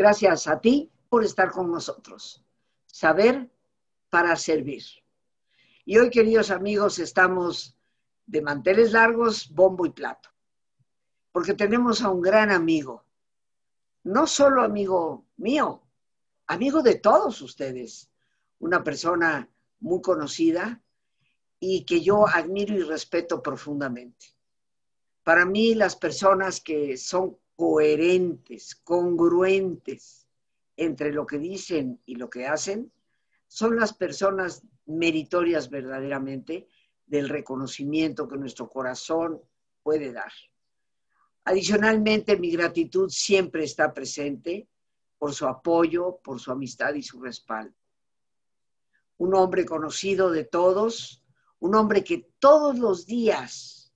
Gracias 0.00 0.46
a 0.46 0.58
ti 0.58 0.90
por 1.10 1.24
estar 1.24 1.50
con 1.50 1.70
nosotros. 1.70 2.42
Saber 2.86 3.50
para 4.08 4.34
servir. 4.34 4.82
Y 5.84 5.98
hoy, 5.98 6.08
queridos 6.08 6.50
amigos, 6.50 6.98
estamos 6.98 7.76
de 8.24 8.40
manteles 8.40 8.92
largos, 8.92 9.50
bombo 9.50 9.84
y 9.84 9.90
plato, 9.90 10.30
porque 11.32 11.52
tenemos 11.52 12.00
a 12.00 12.08
un 12.08 12.22
gran 12.22 12.50
amigo, 12.50 13.04
no 14.04 14.26
solo 14.26 14.62
amigo 14.62 15.26
mío, 15.36 15.82
amigo 16.46 16.80
de 16.80 16.94
todos 16.94 17.42
ustedes, 17.42 18.10
una 18.58 18.82
persona 18.82 19.50
muy 19.80 20.00
conocida 20.00 20.82
y 21.58 21.84
que 21.84 22.00
yo 22.00 22.26
admiro 22.26 22.74
y 22.74 22.84
respeto 22.84 23.42
profundamente. 23.42 24.28
Para 25.24 25.44
mí 25.44 25.74
las 25.74 25.94
personas 25.94 26.62
que 26.62 26.96
son 26.96 27.36
coherentes, 27.60 28.74
congruentes 28.74 30.26
entre 30.78 31.12
lo 31.12 31.26
que 31.26 31.36
dicen 31.36 32.00
y 32.06 32.14
lo 32.14 32.30
que 32.30 32.46
hacen, 32.46 32.90
son 33.48 33.76
las 33.76 33.92
personas 33.92 34.62
meritorias 34.86 35.68
verdaderamente 35.68 36.68
del 37.04 37.28
reconocimiento 37.28 38.26
que 38.26 38.38
nuestro 38.38 38.70
corazón 38.70 39.42
puede 39.82 40.10
dar. 40.10 40.32
Adicionalmente, 41.44 42.38
mi 42.38 42.50
gratitud 42.50 43.10
siempre 43.10 43.64
está 43.64 43.92
presente 43.92 44.66
por 45.18 45.34
su 45.34 45.46
apoyo, 45.46 46.18
por 46.24 46.40
su 46.40 46.50
amistad 46.52 46.94
y 46.94 47.02
su 47.02 47.20
respaldo. 47.20 47.76
Un 49.18 49.34
hombre 49.34 49.66
conocido 49.66 50.30
de 50.30 50.44
todos, 50.44 51.22
un 51.58 51.74
hombre 51.74 52.04
que 52.04 52.26
todos 52.38 52.78
los 52.78 53.04
días 53.04 53.92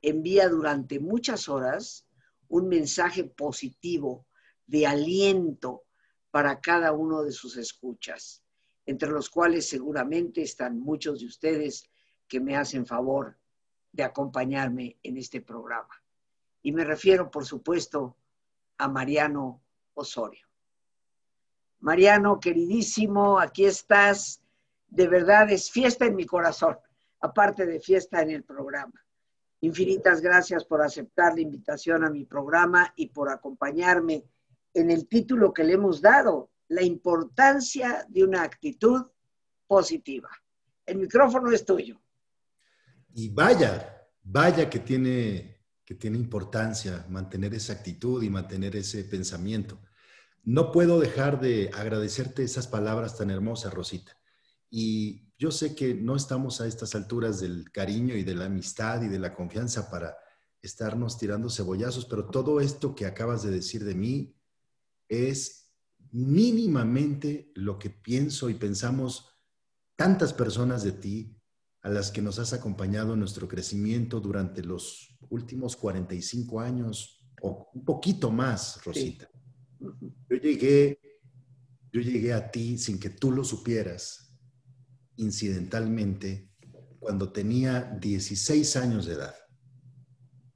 envía 0.00 0.48
durante 0.48 0.98
muchas 0.98 1.50
horas 1.50 2.05
un 2.48 2.68
mensaje 2.68 3.24
positivo 3.24 4.26
de 4.66 4.86
aliento 4.86 5.84
para 6.30 6.60
cada 6.60 6.92
uno 6.92 7.22
de 7.22 7.32
sus 7.32 7.56
escuchas, 7.56 8.42
entre 8.84 9.10
los 9.10 9.30
cuales 9.30 9.68
seguramente 9.68 10.42
están 10.42 10.78
muchos 10.78 11.20
de 11.20 11.26
ustedes 11.26 11.88
que 12.28 12.40
me 12.40 12.56
hacen 12.56 12.86
favor 12.86 13.38
de 13.92 14.02
acompañarme 14.02 14.98
en 15.02 15.16
este 15.16 15.40
programa. 15.40 16.02
Y 16.62 16.72
me 16.72 16.84
refiero, 16.84 17.30
por 17.30 17.46
supuesto, 17.46 18.16
a 18.78 18.88
Mariano 18.88 19.62
Osorio. 19.94 20.46
Mariano, 21.80 22.40
queridísimo, 22.40 23.38
aquí 23.38 23.64
estás. 23.64 24.42
De 24.88 25.08
verdad 25.08 25.50
es 25.50 25.70
fiesta 25.70 26.04
en 26.04 26.16
mi 26.16 26.26
corazón, 26.26 26.76
aparte 27.20 27.66
de 27.66 27.80
fiesta 27.80 28.20
en 28.22 28.30
el 28.30 28.44
programa. 28.44 29.05
Infinitas 29.60 30.20
gracias 30.20 30.64
por 30.64 30.82
aceptar 30.82 31.34
la 31.34 31.40
invitación 31.40 32.04
a 32.04 32.10
mi 32.10 32.24
programa 32.24 32.92
y 32.96 33.08
por 33.08 33.30
acompañarme 33.30 34.24
en 34.74 34.90
el 34.90 35.08
título 35.08 35.52
que 35.52 35.64
le 35.64 35.72
hemos 35.72 36.02
dado, 36.02 36.50
la 36.68 36.82
importancia 36.82 38.06
de 38.08 38.24
una 38.24 38.42
actitud 38.42 39.06
positiva. 39.66 40.28
El 40.84 40.98
micrófono 40.98 41.50
es 41.50 41.64
tuyo. 41.64 42.00
Y 43.14 43.30
vaya, 43.30 44.06
vaya 44.22 44.68
que 44.68 44.80
tiene, 44.80 45.64
que 45.84 45.94
tiene 45.94 46.18
importancia 46.18 47.06
mantener 47.08 47.54
esa 47.54 47.72
actitud 47.72 48.22
y 48.22 48.28
mantener 48.28 48.76
ese 48.76 49.04
pensamiento. 49.04 49.80
No 50.44 50.70
puedo 50.70 51.00
dejar 51.00 51.40
de 51.40 51.70
agradecerte 51.72 52.44
esas 52.44 52.66
palabras 52.66 53.16
tan 53.16 53.30
hermosas, 53.30 53.72
Rosita. 53.72 54.16
Y 54.70 55.25
yo 55.38 55.50
sé 55.50 55.74
que 55.74 55.94
no 55.94 56.16
estamos 56.16 56.60
a 56.60 56.66
estas 56.66 56.94
alturas 56.94 57.40
del 57.40 57.70
cariño 57.70 58.16
y 58.16 58.24
de 58.24 58.34
la 58.34 58.46
amistad 58.46 59.02
y 59.02 59.08
de 59.08 59.18
la 59.18 59.34
confianza 59.34 59.90
para 59.90 60.16
estarnos 60.62 61.18
tirando 61.18 61.50
cebollazos, 61.50 62.06
pero 62.06 62.26
todo 62.26 62.60
esto 62.60 62.94
que 62.94 63.06
acabas 63.06 63.42
de 63.42 63.50
decir 63.50 63.84
de 63.84 63.94
mí 63.94 64.34
es 65.08 65.72
mínimamente 66.10 67.52
lo 67.54 67.78
que 67.78 67.90
pienso 67.90 68.48
y 68.48 68.54
pensamos 68.54 69.30
tantas 69.94 70.32
personas 70.32 70.82
de 70.82 70.92
ti 70.92 71.36
a 71.82 71.90
las 71.90 72.10
que 72.10 72.22
nos 72.22 72.38
has 72.38 72.52
acompañado 72.52 73.12
en 73.12 73.20
nuestro 73.20 73.46
crecimiento 73.46 74.20
durante 74.20 74.62
los 74.62 75.16
últimos 75.28 75.76
45 75.76 76.60
años 76.60 77.24
o 77.42 77.70
un 77.74 77.84
poquito 77.84 78.30
más, 78.30 78.82
Rosita. 78.84 79.28
Yo 79.78 80.36
llegué, 80.36 80.98
yo 81.92 82.00
llegué 82.00 82.32
a 82.32 82.50
ti 82.50 82.78
sin 82.78 82.98
que 82.98 83.10
tú 83.10 83.30
lo 83.30 83.44
supieras, 83.44 84.25
incidentalmente, 85.16 86.50
cuando 86.98 87.32
tenía 87.32 87.82
16 88.00 88.76
años 88.76 89.06
de 89.06 89.14
edad. 89.14 89.34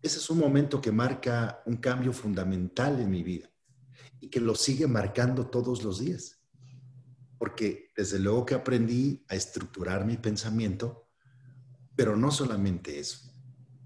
Ese 0.03 0.19
es 0.19 0.31
un 0.31 0.39
momento 0.39 0.81
que 0.81 0.93
marca 0.93 1.63
un 1.67 1.77
cambio 1.77 2.13
fundamental 2.13 3.01
en 3.01 3.11
mi 3.11 3.23
vida 3.23 3.51
y 4.21 4.29
que 4.29 4.41
lo 4.41 4.55
sigue 4.55 4.87
marcando 4.87 5.49
todos 5.49 5.85
los 5.85 6.01
días. 6.01 6.43
Porque 7.39 7.91
desde 7.97 8.19
luego 8.19 8.47
que 8.47 8.55
aprendí 8.55 9.25
a 9.29 9.35
estructurar 9.35 10.05
mi 10.05 10.17
pensamiento 10.17 11.11
pero 12.01 12.17
no 12.17 12.31
solamente 12.31 12.99
eso, 12.99 13.31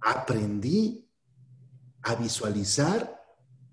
aprendí 0.00 1.10
a 2.02 2.14
visualizar 2.14 3.20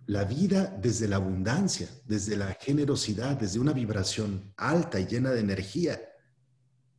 la 0.07 0.23
vida 0.23 0.65
desde 0.81 1.07
la 1.07 1.17
abundancia, 1.17 1.87
desde 2.05 2.35
la 2.35 2.57
generosidad, 2.59 3.37
desde 3.37 3.59
una 3.59 3.71
vibración 3.71 4.51
alta 4.57 4.99
y 4.99 5.05
llena 5.05 5.29
de 5.29 5.41
energía. 5.41 6.01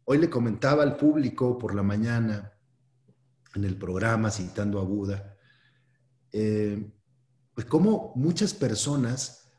Hoy 0.04 0.18
le 0.18 0.28
comentaba 0.28 0.82
al 0.82 0.96
público 0.96 1.58
por 1.58 1.74
la 1.74 1.82
mañana 1.82 2.52
en 3.54 3.64
el 3.64 3.76
programa 3.76 4.30
citando 4.30 4.80
a 4.80 4.84
Buda, 4.84 5.36
eh, 6.32 6.90
pues 7.54 7.66
cómo 7.66 8.12
muchas 8.16 8.54
personas 8.54 9.50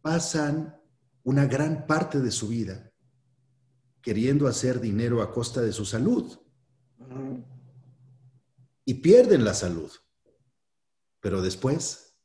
pasan 0.00 0.80
una 1.24 1.46
gran 1.46 1.86
parte 1.86 2.20
de 2.20 2.30
su 2.30 2.48
vida 2.48 2.92
queriendo 4.00 4.46
hacer 4.46 4.80
dinero 4.80 5.22
a 5.22 5.32
costa 5.32 5.62
de 5.62 5.72
su 5.72 5.84
salud 5.84 6.38
y 8.84 8.94
pierden 8.94 9.44
la 9.44 9.54
salud, 9.54 9.90
pero 11.20 11.40
después 11.42 12.18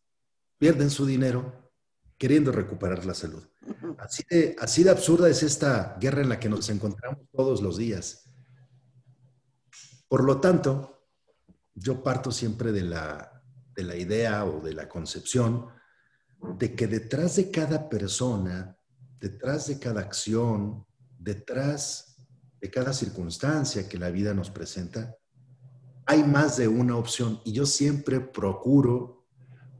pierden 0.57 0.89
su 0.89 1.05
dinero 1.05 1.71
queriendo 2.17 2.51
recuperar 2.51 3.05
la 3.05 3.13
salud. 3.13 3.43
Así 3.99 4.23
de, 4.29 4.89
absurda 4.89 5.29
es 5.29 5.43
esta 5.43 5.97
guerra 5.99 6.21
en 6.21 6.29
la 6.29 6.39
que 6.39 6.47
nos 6.47 6.69
encontramos 6.69 7.27
todos 7.31 7.61
los 7.61 7.77
días. 7.77 8.23
Por 10.07 10.23
lo 10.23 10.39
tanto, 10.39 11.05
yo 11.75 12.01
parto 12.01 12.31
siempre 12.31 12.71
de 12.71 12.83
la, 12.83 13.43
de 13.75 13.83
la 13.83 13.95
idea 13.95 14.45
o 14.45 14.61
de 14.61 14.73
la 14.73 14.87
concepción 14.87 15.67
de 16.57 16.73
que 16.75 16.87
detrás 16.87 17.35
de 17.35 17.51
cada 17.51 17.89
persona, 17.89 18.77
detrás 19.19 19.67
de 19.67 19.79
cada 19.79 20.01
acción, 20.01 20.85
detrás 21.17 22.17
de 22.61 22.71
cada 22.71 22.93
circunstancia 22.93 23.89
que 23.89 23.97
la 23.97 24.09
vida 24.09 24.33
nos 24.33 24.49
presenta, 24.49 25.15
hay 26.05 26.23
más 26.23 26.55
de 26.55 26.69
una 26.69 26.95
opción 26.95 27.41
y 27.43 27.51
yo 27.51 27.65
siempre 27.65 28.21
procuro 28.21 29.27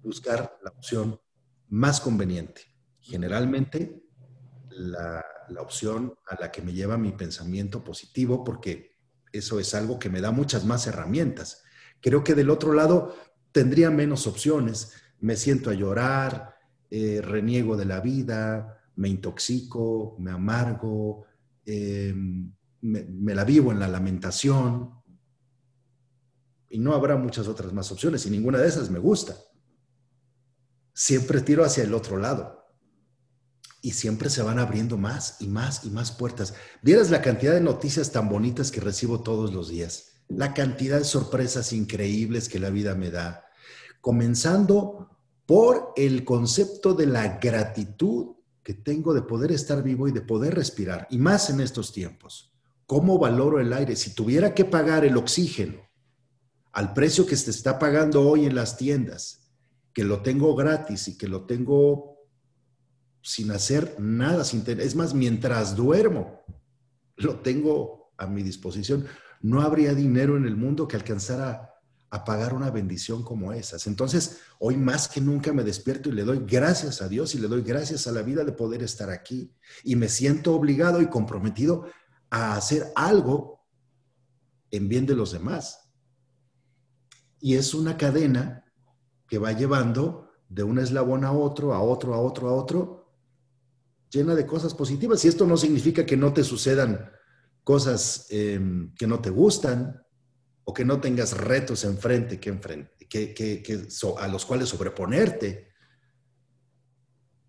buscar 0.03 0.59
la 0.61 0.71
opción 0.71 1.19
más 1.69 2.01
conveniente. 2.01 2.61
Generalmente 2.99 4.08
la, 4.79 5.25
opción 5.59 6.13
a 6.27 6.39
la 6.39 6.51
que 6.51 6.61
me 6.61 6.73
lleva 6.73 6.97
mi 6.97 7.11
pensamiento 7.11 7.83
positivo 7.83 8.43
porque 8.43 8.95
eso 9.31 9.59
es 9.59 9.73
algo 9.73 9.99
que 9.99 10.09
me 10.09 10.21
da 10.21 10.31
muchas 10.31 10.63
más 10.63 10.87
herramientas. 10.87 11.63
Creo 12.01 12.23
que 12.23 12.35
del 12.35 12.49
otro 12.49 12.73
lado 12.73 13.15
tendría 13.51 13.89
menos 13.89 14.25
opciones. 14.27 14.93
Me 15.19 15.35
siento 15.35 15.69
a 15.69 15.73
llorar, 15.73 16.55
eh, 16.89 17.19
reniego 17.21 17.75
de 17.75 17.85
la 17.85 17.99
vida, 17.99 18.79
me 18.95 19.09
intoxico, 19.09 20.15
me 20.19 20.31
amargo, 20.31 21.25
eh, 21.65 22.13
me, 22.81 23.35
la 23.35 23.43
vivo 23.43 23.71
en 23.71 23.79
la 23.79 23.87
lamentación 23.87 24.93
y 26.69 26.79
no 26.79 26.93
habrá 26.93 27.17
muchas 27.17 27.47
otras 27.47 27.73
más 27.73 27.91
opciones 27.91 28.25
y 28.25 28.29
ninguna 28.29 28.59
de 28.59 28.67
esas 28.67 28.89
me 28.89 28.99
gusta. 28.99 29.35
Siempre 30.93 31.41
tiro 31.41 31.65
hacia 31.65 31.83
el 31.83 31.93
otro 31.93 32.17
lado 32.17 32.58
y 33.81 33.91
siempre 33.91 34.29
se 34.29 34.41
van 34.41 34.59
abriendo 34.59 34.97
más 34.97 35.37
y 35.39 35.47
más 35.47 35.85
y 35.85 35.89
más 35.89 36.11
puertas. 36.11 36.53
Vieras 36.81 37.09
la 37.09 37.21
cantidad 37.21 37.53
de 37.53 37.61
noticias 37.61 38.11
tan 38.11 38.29
bonitas 38.29 38.71
que 38.71 38.81
recibo 38.81 39.21
todos 39.21 39.53
los 39.53 39.69
días, 39.69 40.23
la 40.27 40.53
cantidad 40.53 40.97
de 40.97 41.05
sorpresas 41.05 41.73
increíbles 41.73 42.49
que 42.49 42.59
la 42.59 42.69
vida 42.69 42.95
me 42.95 43.09
da, 43.09 43.45
comenzando 44.01 45.09
por 45.45 45.93
el 45.95 46.23
concepto 46.23 46.93
de 46.93 47.07
la 47.07 47.39
gratitud 47.39 48.35
que 48.63 48.73
tengo 48.73 49.13
de 49.13 49.23
poder 49.23 49.51
estar 49.51 49.81
vivo 49.81 50.07
y 50.07 50.11
de 50.11 50.21
poder 50.21 50.53
respirar, 50.55 51.07
y 51.09 51.17
más 51.17 51.49
en 51.49 51.59
estos 51.59 51.91
tiempos. 51.91 52.53
¿Cómo 52.85 53.17
valoro 53.17 53.59
el 53.59 53.71
aire? 53.73 53.95
Si 53.95 54.13
tuviera 54.13 54.53
que 54.53 54.65
pagar 54.65 55.05
el 55.05 55.17
oxígeno 55.17 55.89
al 56.71 56.93
precio 56.93 57.25
que 57.25 57.35
se 57.35 57.51
está 57.51 57.79
pagando 57.79 58.27
hoy 58.27 58.45
en 58.45 58.55
las 58.55 58.77
tiendas, 58.77 59.51
que 59.93 60.03
lo 60.03 60.21
tengo 60.21 60.55
gratis 60.55 61.07
y 61.07 61.17
que 61.17 61.27
lo 61.27 61.45
tengo 61.45 62.18
sin 63.21 63.51
hacer 63.51 63.95
nada, 63.99 64.43
sin 64.43 64.63
es 64.65 64.95
más, 64.95 65.13
mientras 65.13 65.75
duermo, 65.75 66.43
lo 67.17 67.39
tengo 67.39 68.11
a 68.17 68.27
mi 68.27 68.43
disposición. 68.43 69.05
No 69.41 69.61
habría 69.61 69.93
dinero 69.93 70.37
en 70.37 70.45
el 70.45 70.55
mundo 70.55 70.87
que 70.87 70.95
alcanzara 70.95 71.69
a 72.11 72.25
pagar 72.25 72.53
una 72.53 72.71
bendición 72.71 73.23
como 73.23 73.53
esas. 73.53 73.85
Entonces, 73.85 74.39
hoy 74.57 74.77
más 74.77 75.07
que 75.07 75.21
nunca 75.21 75.53
me 75.53 75.63
despierto 75.63 76.09
y 76.09 76.13
le 76.13 76.23
doy 76.23 76.43
gracias 76.45 77.01
a 77.01 77.07
Dios 77.07 77.35
y 77.35 77.39
le 77.39 77.47
doy 77.47 77.61
gracias 77.61 78.07
a 78.07 78.11
la 78.11 78.23
vida 78.23 78.43
de 78.43 78.51
poder 78.51 78.81
estar 78.81 79.09
aquí. 79.09 79.53
Y 79.83 79.95
me 79.95 80.09
siento 80.09 80.55
obligado 80.55 81.01
y 81.01 81.07
comprometido 81.07 81.85
a 82.29 82.55
hacer 82.55 82.87
algo 82.95 83.65
en 84.71 84.89
bien 84.89 85.05
de 85.05 85.15
los 85.15 85.31
demás. 85.31 85.91
Y 87.39 87.55
es 87.55 87.73
una 87.73 87.95
cadena 87.95 88.65
que 89.27 89.37
va 89.37 89.51
llevando 89.51 90.31
de 90.49 90.63
un 90.63 90.79
eslabón 90.79 91.23
a 91.23 91.31
otro, 91.31 91.73
a 91.73 91.81
otro, 91.81 92.15
a 92.15 92.19
otro, 92.19 92.49
a 92.49 92.53
otro, 92.53 92.98
llena 94.09 94.35
de 94.35 94.45
cosas 94.45 94.73
positivas. 94.73 95.23
Y 95.23 95.27
esto 95.27 95.45
no 95.45 95.57
significa 95.57 96.05
que 96.05 96.17
no 96.17 96.33
te 96.33 96.43
sucedan 96.43 97.11
cosas 97.63 98.27
em, 98.29 98.93
que 98.95 99.07
no 99.07 99.19
te 99.19 99.29
gustan, 99.29 100.01
o 100.69 100.73
que 100.73 100.85
no 100.85 101.01
tengas 101.01 101.35
retos 101.35 101.83
enfrente, 101.83 102.39
que, 102.39 102.49
enfrente, 102.49 103.07
que, 103.07 103.87
a 104.19 104.27
los 104.27 104.45
cuales 104.45 104.69
sobreponerte. 104.69 105.73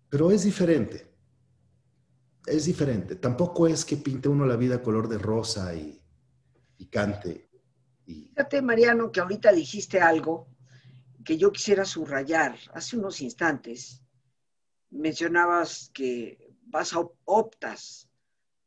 Pero 0.09 0.31
es 0.31 0.43
diferente. 0.43 1.15
Es 2.47 2.65
diferente. 2.65 3.17
Tampoco 3.17 3.67
es 3.67 3.85
que 3.85 3.97
pinte 3.97 4.27
uno 4.27 4.47
la 4.47 4.55
vida 4.55 4.81
color 4.81 5.07
de 5.07 5.19
rosa 5.19 5.75
y, 5.75 6.03
y 6.79 6.87
cante. 6.87 7.47
Y... 8.07 8.29
Fíjate, 8.29 8.63
Mariano, 8.63 9.11
que 9.11 9.19
ahorita 9.19 9.51
dijiste 9.51 10.01
algo 10.01 10.47
que 11.23 11.37
yo 11.37 11.51
quisiera 11.51 11.85
subrayar. 11.85 12.57
Hace 12.73 12.97
unos 12.97 13.21
instantes 13.21 14.01
mencionabas 14.89 15.91
que 15.93 16.50
vas 16.71 16.93
a 16.93 17.03
optas 17.25 18.09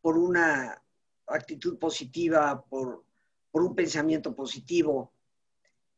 por 0.00 0.18
una 0.18 0.80
actitud 1.26 1.78
positiva, 1.78 2.64
por 2.64 3.04
por 3.54 3.62
un 3.62 3.76
pensamiento 3.76 4.34
positivo 4.34 5.12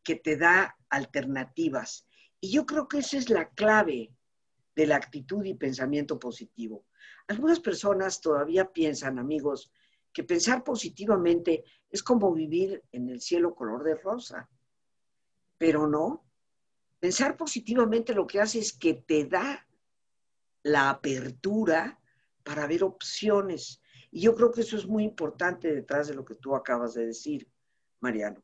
que 0.03 0.17
te 0.17 0.37
da 0.37 0.77
alternativas. 0.91 2.07
Y 2.39 2.51
yo 2.51 2.67
creo 2.67 2.87
que 2.87 2.99
esa 2.99 3.17
es 3.17 3.31
la 3.31 3.49
clave 3.49 4.13
de 4.75 4.87
la 4.87 4.97
actitud 4.97 5.43
y 5.43 5.55
pensamiento 5.55 6.19
positivo. 6.19 6.85
Algunas 7.29 7.59
personas 7.59 8.21
todavía 8.21 8.71
piensan, 8.71 9.19
amigos, 9.19 9.73
que 10.13 10.23
pensar 10.23 10.65
positivamente 10.65 11.65
es 11.89 12.03
como 12.03 12.31
vivir 12.35 12.85
en 12.93 13.09
el 13.09 13.23
cielo 13.23 13.55
color 13.55 13.83
de 13.85 13.95
rosa. 13.95 14.51
Pero 15.57 15.87
no. 15.87 16.27
Pensar 17.01 17.39
positivamente 17.39 18.13
lo 18.13 18.27
que 18.27 18.43
hace 18.43 18.59
es 18.59 18.75
que 18.75 18.93
te 18.93 19.25
da 19.25 19.66
la 20.67 20.91
apertura 20.91 21.97
para 22.43 22.67
ver 22.67 22.83
opciones, 22.83 23.81
y 24.11 24.23
yo 24.23 24.35
creo 24.35 24.51
que 24.51 24.63
eso 24.63 24.77
es 24.77 24.87
muy 24.87 25.05
importante 25.05 25.73
detrás 25.73 26.09
de 26.09 26.15
lo 26.15 26.25
que 26.25 26.35
tú 26.35 26.57
acabas 26.57 26.95
de 26.95 27.07
decir, 27.07 27.49
Mariano. 28.01 28.43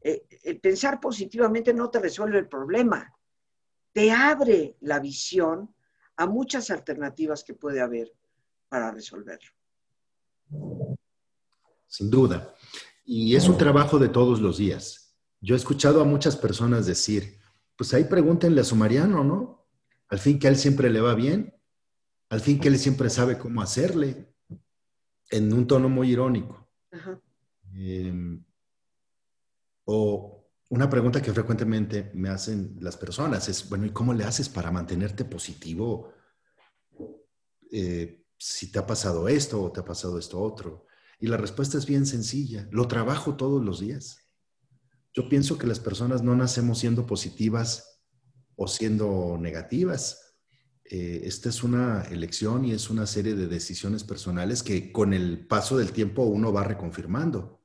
Eh, 0.00 0.26
el 0.42 0.60
pensar 0.60 1.00
positivamente 1.00 1.72
no 1.72 1.90
te 1.90 2.00
resuelve 2.00 2.38
el 2.38 2.48
problema, 2.48 3.12
te 3.92 4.10
abre 4.10 4.76
la 4.80 4.98
visión 4.98 5.72
a 6.16 6.26
muchas 6.26 6.70
alternativas 6.70 7.44
que 7.44 7.54
puede 7.54 7.80
haber 7.80 8.12
para 8.68 8.90
resolverlo. 8.90 9.50
Sin 11.86 12.10
duda. 12.10 12.52
Y 13.04 13.36
es 13.36 13.48
un 13.48 13.56
trabajo 13.56 13.98
de 14.00 14.08
todos 14.08 14.40
los 14.40 14.58
días. 14.58 15.16
Yo 15.40 15.54
he 15.54 15.58
escuchado 15.58 16.00
a 16.00 16.04
muchas 16.04 16.36
personas 16.36 16.86
decir, 16.86 17.38
pues 17.76 17.94
ahí 17.94 18.04
pregúntenle 18.04 18.60
a 18.60 18.64
su 18.64 18.74
Mariano, 18.74 19.22
¿no? 19.22 19.63
Al 20.08 20.18
fin 20.18 20.38
que 20.38 20.46
a 20.46 20.50
él 20.50 20.56
siempre 20.56 20.90
le 20.90 21.00
va 21.00 21.14
bien, 21.14 21.54
al 22.28 22.40
fin 22.40 22.58
que 22.58 22.68
él 22.68 22.78
siempre 22.78 23.10
sabe 23.10 23.38
cómo 23.38 23.62
hacerle 23.62 24.34
en 25.30 25.52
un 25.52 25.66
tono 25.66 25.88
muy 25.88 26.10
irónico. 26.10 26.68
Em, 27.72 28.44
o 29.84 30.44
una 30.68 30.88
pregunta 30.88 31.20
que 31.20 31.32
frecuentemente 31.32 32.10
me 32.14 32.28
hacen 32.28 32.76
las 32.80 32.96
personas 32.96 33.48
es, 33.48 33.68
bueno, 33.68 33.86
¿y 33.86 33.90
cómo 33.90 34.14
le 34.14 34.24
haces 34.24 34.48
para 34.48 34.70
mantenerte 34.70 35.24
positivo 35.24 36.12
eh, 37.70 38.24
si 38.38 38.70
te 38.70 38.78
ha 38.78 38.86
pasado 38.86 39.28
esto 39.28 39.62
o 39.62 39.72
te 39.72 39.80
ha 39.80 39.84
pasado 39.84 40.18
esto 40.18 40.40
otro? 40.40 40.86
Y 41.20 41.26
la 41.26 41.36
respuesta 41.36 41.78
es 41.78 41.86
bien 41.86 42.06
sencilla, 42.06 42.68
lo 42.70 42.88
trabajo 42.88 43.36
todos 43.36 43.64
los 43.64 43.80
días. 43.80 44.18
Yo 45.12 45.28
pienso 45.28 45.58
que 45.58 45.66
las 45.66 45.78
personas 45.78 46.22
no 46.22 46.34
nacemos 46.34 46.78
siendo 46.78 47.06
positivas 47.06 47.93
o 48.56 48.68
siendo 48.68 49.36
negativas. 49.40 50.36
Eh, 50.84 51.22
esta 51.24 51.48
es 51.48 51.62
una 51.62 52.02
elección 52.02 52.64
y 52.64 52.72
es 52.72 52.90
una 52.90 53.06
serie 53.06 53.34
de 53.34 53.46
decisiones 53.46 54.04
personales 54.04 54.62
que 54.62 54.92
con 54.92 55.14
el 55.14 55.46
paso 55.46 55.78
del 55.78 55.92
tiempo 55.92 56.24
uno 56.24 56.52
va 56.52 56.64
reconfirmando. 56.64 57.60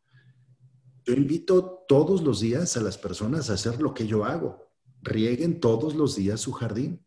Yo 1.03 1.13
invito 1.13 1.85
todos 1.87 2.21
los 2.21 2.39
días 2.39 2.77
a 2.77 2.81
las 2.81 2.97
personas 2.97 3.49
a 3.49 3.53
hacer 3.53 3.81
lo 3.81 3.93
que 3.93 4.07
yo 4.07 4.25
hago. 4.25 4.71
Rieguen 5.01 5.59
todos 5.59 5.95
los 5.95 6.15
días 6.15 6.39
su 6.39 6.51
jardín. 6.51 7.05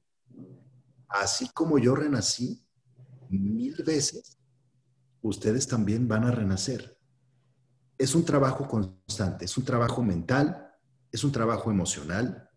Así 1.09 1.49
como 1.53 1.79
yo 1.79 1.95
renací 1.95 2.67
mil 3.29 3.77
veces, 3.85 4.39
ustedes 5.21 5.67
también 5.67 6.09
van 6.09 6.25
a 6.25 6.31
renacer. 6.31 6.99
Es 7.97 8.15
un 8.15 8.25
trabajo 8.25 8.67
constante, 8.67 9.45
es 9.45 9.57
un 9.57 9.65
trabajo 9.65 10.03
mental, 10.03 10.73
es 11.11 11.23
un 11.25 11.33
trabajo 11.33 11.71
emocional, 11.71 12.51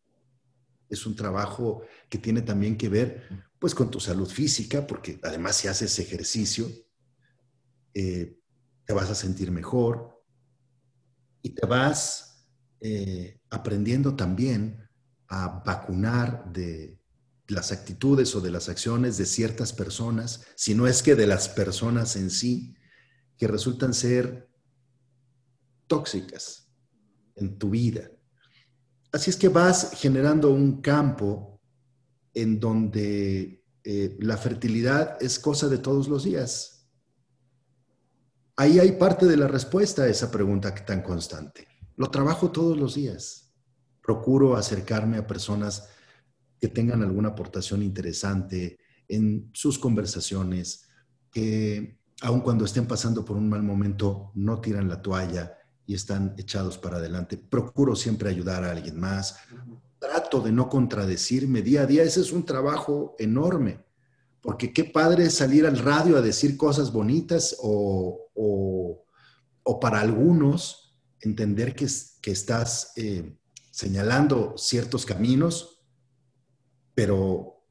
es 0.95 1.05
un 1.05 1.15
trabajo 1.15 1.83
que 2.09 2.17
tiene 2.17 2.41
también 2.41 2.77
que 2.77 2.89
ver 2.89 3.29
pues 3.59 3.73
con 3.75 3.89
tu 3.89 3.99
salud 3.99 4.27
física, 4.27 4.85
porque 4.85 5.19
además 5.23 5.57
si 5.57 5.67
haces 5.67 5.97
ejercicio, 5.99 6.67
eh, 7.93 8.37
te 8.85 8.93
vas 8.93 9.09
a 9.09 9.15
sentir 9.15 9.51
mejor 9.51 10.21
y 11.41 11.51
te 11.51 11.65
vas 11.65 12.47
eh, 12.81 13.39
aprendiendo 13.49 14.15
también 14.15 14.87
a 15.27 15.63
vacunar 15.65 16.51
de 16.51 16.99
las 17.47 17.71
actitudes 17.71 18.35
o 18.35 18.41
de 18.41 18.51
las 18.51 18.69
acciones 18.69 19.17
de 19.17 19.25
ciertas 19.25 19.71
personas, 19.71 20.45
si 20.55 20.75
no 20.75 20.87
es 20.87 21.03
que 21.03 21.15
de 21.15 21.27
las 21.27 21.49
personas 21.49 22.15
en 22.15 22.29
sí, 22.29 22.75
que 23.37 23.47
resultan 23.47 23.93
ser 23.93 24.49
tóxicas 25.87 26.71
en 27.35 27.57
tu 27.57 27.69
vida. 27.69 28.09
Así 29.15 29.29
es 29.29 29.37
que 29.37 29.47
vas 29.47 29.91
generando 29.93 30.51
un 30.51 30.81
campo 30.81 31.61
en 32.33 32.59
donde 32.59 33.63
eh, 33.81 34.17
la 34.19 34.35
fertilidad 34.35 35.15
es 35.21 35.39
cosa 35.39 35.69
de 35.69 35.77
todos 35.77 36.09
los 36.09 36.25
días. 36.25 36.89
Ahí 38.57 38.77
hay 38.77 38.91
parte 38.91 39.25
de 39.25 39.37
la 39.37 39.47
respuesta 39.47 40.03
a 40.03 40.09
esa 40.09 40.29
pregunta 40.29 40.75
tan 40.75 41.01
constante. 41.01 41.65
Lo 41.95 42.11
trabajo 42.11 42.51
todos 42.51 42.75
los 42.75 42.95
días. 42.95 43.53
Procuro 44.01 44.57
acercarme 44.57 45.15
a 45.15 45.25
personas 45.25 45.87
que 46.59 46.67
tengan 46.67 47.01
alguna 47.01 47.29
aportación 47.29 47.83
interesante 47.83 48.77
en 49.07 49.49
sus 49.53 49.79
conversaciones, 49.79 50.89
que 51.31 52.01
aun 52.19 52.41
cuando 52.41 52.65
estén 52.65 52.85
pasando 52.85 53.23
por 53.23 53.37
un 53.37 53.47
mal 53.47 53.63
momento, 53.63 54.33
no 54.35 54.59
tiran 54.59 54.89
la 54.89 55.01
toalla 55.01 55.57
y 55.87 55.93
están 55.93 56.33
echados 56.37 56.77
para 56.77 56.97
adelante. 56.97 57.37
Procuro 57.37 57.95
siempre 57.95 58.29
ayudar 58.29 58.63
a 58.63 58.71
alguien 58.71 58.99
más. 58.99 59.37
Trato 59.99 60.41
de 60.41 60.51
no 60.51 60.69
contradecirme 60.69 61.61
día 61.61 61.81
a 61.81 61.85
día. 61.85 62.03
Ese 62.03 62.21
es 62.21 62.31
un 62.31 62.45
trabajo 62.45 63.15
enorme, 63.19 63.83
porque 64.41 64.73
qué 64.73 64.83
padre 64.83 65.25
es 65.25 65.35
salir 65.35 65.65
al 65.65 65.77
radio 65.77 66.17
a 66.17 66.21
decir 66.21 66.57
cosas 66.57 66.91
bonitas 66.91 67.55
o, 67.59 68.29
o, 68.33 69.79
para 69.79 69.99
algunos 69.99 70.97
entender 71.19 71.75
que, 71.75 71.87
que 72.21 72.31
estás 72.31 72.93
eh, 72.95 73.37
señalando 73.71 74.53
ciertos 74.57 75.05
caminos, 75.05 75.83
pero 76.93 77.63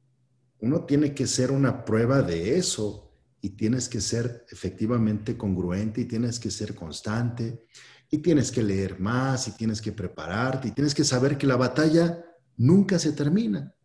uno 0.59 0.85
tiene 0.85 1.13
que 1.13 1.27
ser 1.27 1.51
una 1.51 1.83
prueba 1.83 2.21
de 2.21 2.57
eso 2.57 3.05
y 3.41 3.49
tienes 3.51 3.87
que 3.89 4.01
ser 4.01 4.45
efectivamente 4.49 5.37
congruente 5.37 6.01
y 6.01 6.05
tienes 6.05 6.39
que 6.39 6.51
ser 6.51 6.73
constante 6.73 7.65
y 8.09 8.19
tienes 8.19 8.51
que 8.51 8.63
leer 8.63 8.99
más 8.99 9.47
y 9.47 9.51
tienes 9.51 9.81
que 9.81 9.91
prepararte 9.91 10.67
y 10.67 10.71
tienes 10.71 10.93
que 10.93 11.03
saber 11.03 11.37
que 11.37 11.47
la 11.47 11.55
batalla 11.55 12.23
nunca 12.57 12.99
se 12.99 13.11
termina. 13.11 13.75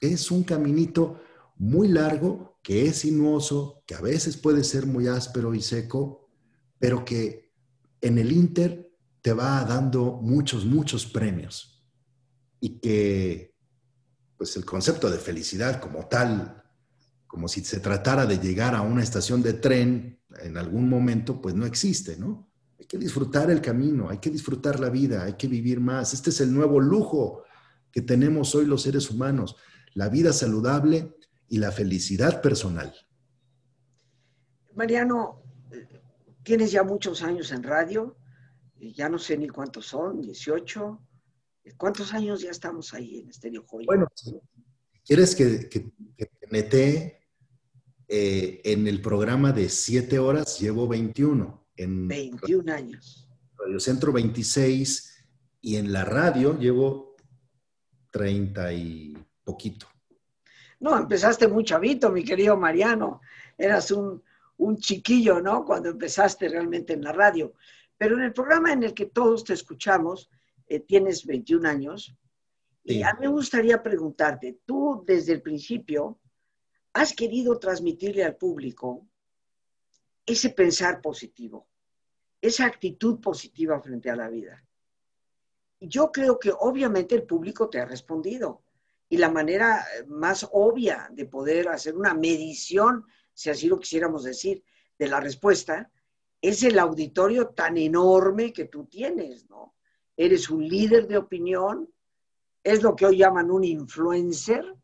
Es 0.00 0.30
un 0.30 0.44
caminito 0.44 1.20
muy 1.56 1.88
largo, 1.88 2.58
que 2.62 2.86
es 2.86 2.98
sinuoso, 2.98 3.82
que 3.86 3.94
a 3.94 4.00
veces 4.00 4.36
puede 4.36 4.62
ser 4.62 4.86
muy 4.86 5.08
áspero 5.08 5.54
y 5.54 5.62
seco, 5.62 6.30
pero 6.78 7.04
que 7.04 7.52
en 8.00 8.18
el 8.18 8.32
Inter 8.32 8.92
te 9.22 9.32
va 9.32 9.64
dando 9.64 10.18
muchos, 10.22 10.64
muchos 10.64 11.06
premios. 11.06 11.84
Y 12.60 12.80
que, 12.80 13.56
pues 14.36 14.56
el 14.56 14.64
concepto 14.64 15.10
de 15.10 15.18
felicidad 15.18 15.80
como 15.80 16.06
tal, 16.06 16.62
como 17.26 17.48
si 17.48 17.64
se 17.64 17.80
tratara 17.80 18.26
de 18.26 18.38
llegar 18.38 18.74
a 18.74 18.82
una 18.82 19.02
estación 19.02 19.42
de 19.42 19.54
tren 19.54 20.20
en 20.42 20.56
algún 20.56 20.88
momento, 20.88 21.40
pues 21.40 21.54
no 21.54 21.66
existe, 21.66 22.16
¿no? 22.16 22.47
Hay 22.78 22.86
que 22.86 22.98
disfrutar 22.98 23.50
el 23.50 23.60
camino, 23.60 24.08
hay 24.08 24.18
que 24.18 24.30
disfrutar 24.30 24.78
la 24.78 24.88
vida, 24.88 25.24
hay 25.24 25.34
que 25.34 25.48
vivir 25.48 25.80
más. 25.80 26.14
Este 26.14 26.30
es 26.30 26.40
el 26.40 26.52
nuevo 26.52 26.80
lujo 26.80 27.44
que 27.90 28.02
tenemos 28.02 28.54
hoy 28.54 28.66
los 28.66 28.82
seres 28.82 29.10
humanos, 29.10 29.56
la 29.94 30.08
vida 30.08 30.32
saludable 30.32 31.16
y 31.48 31.58
la 31.58 31.72
felicidad 31.72 32.40
personal. 32.40 32.94
Mariano, 34.74 35.42
tienes 36.44 36.70
ya 36.70 36.84
muchos 36.84 37.22
años 37.22 37.50
en 37.50 37.64
radio, 37.64 38.16
ya 38.76 39.08
no 39.08 39.18
sé 39.18 39.36
ni 39.36 39.48
cuántos 39.48 39.86
son, 39.86 40.20
18, 40.20 41.00
¿Cuántos 41.76 42.14
años 42.14 42.40
ya 42.40 42.50
estamos 42.50 42.94
ahí 42.94 43.20
en 43.20 43.28
Estéreo 43.28 43.64
Joya? 43.66 43.86
Bueno, 43.86 44.08
¿quieres 45.04 45.34
que, 45.34 45.68
que, 45.68 45.90
que 46.16 47.18
eh, 48.08 48.60
en 48.64 48.86
el 48.86 49.02
programa 49.02 49.52
de 49.52 49.68
siete 49.68 50.18
horas? 50.18 50.58
Llevo 50.60 50.88
21. 50.88 51.67
En 51.78 52.08
21 52.08 52.72
años. 52.72 53.28
Radio 53.56 53.78
Centro 53.78 54.12
26 54.12 55.24
y 55.60 55.76
en 55.76 55.92
la 55.92 56.04
radio 56.04 56.58
llevo 56.58 57.14
30 58.10 58.72
y 58.72 59.16
poquito. 59.44 59.86
No, 60.80 60.98
empezaste 60.98 61.46
muy 61.46 61.64
chavito, 61.64 62.10
mi 62.10 62.24
querido 62.24 62.56
Mariano. 62.56 63.20
Eras 63.56 63.92
un, 63.92 64.22
chiquillo, 64.78 65.40
¿no? 65.40 65.64
Cuando 65.64 65.90
empezaste 65.90 66.48
realmente 66.48 66.94
en 66.94 67.02
la 67.04 67.12
radio. 67.12 67.54
Pero 67.96 68.16
en 68.16 68.24
el 68.24 68.32
programa 68.32 68.72
en 68.72 68.82
el 68.82 68.92
que 68.92 69.06
todos 69.06 69.44
te 69.44 69.54
escuchamos, 69.54 70.30
eh, 70.66 70.80
tienes 70.80 71.24
21 71.24 71.68
años. 71.68 72.12
Y 72.82 73.02
a 73.02 73.12
mí 73.14 73.20
me 73.20 73.28
gustaría 73.28 73.82
preguntarte, 73.82 74.60
tú 74.64 75.04
desde 75.06 75.32
el 75.32 75.42
principio 75.42 76.18
has 76.92 77.12
querido 77.12 77.58
transmitirle 77.58 78.24
al 78.24 78.36
público 78.36 79.07
ese 80.28 80.50
pensar 80.50 81.00
positivo, 81.00 81.66
esa 82.40 82.66
actitud 82.66 83.18
positiva 83.18 83.80
frente 83.80 84.10
a 84.10 84.16
la 84.16 84.28
vida. 84.28 84.62
Yo 85.80 86.12
creo 86.12 86.38
que 86.38 86.52
obviamente 86.52 87.14
el 87.14 87.22
público 87.22 87.70
te 87.70 87.80
ha 87.80 87.86
respondido 87.86 88.62
y 89.08 89.16
la 89.16 89.30
manera 89.30 89.80
eh, 89.80 90.04
más 90.06 90.46
obvia 90.52 91.08
de 91.12 91.24
poder 91.24 91.68
hacer 91.68 91.96
una 91.96 92.12
medición, 92.12 93.06
si 93.32 93.48
así 93.48 93.68
lo 93.68 93.78
quisiéramos 93.78 94.24
decir, 94.24 94.62
de 94.98 95.08
la 95.08 95.18
respuesta, 95.18 95.90
es 96.42 96.62
el 96.62 96.78
auditorio 96.78 97.48
tan 97.48 97.78
enorme 97.78 98.52
que 98.52 98.66
tú 98.66 98.84
tienes, 98.84 99.48
¿no? 99.48 99.76
Eres 100.14 100.50
un 100.50 100.66
líder 100.68 101.08
de 101.08 101.16
opinión, 101.16 101.88
es 102.62 102.82
lo 102.82 102.94
que 102.94 103.06
hoy 103.06 103.18
llaman 103.18 103.50
un 103.50 103.64
influencer, 103.64 104.74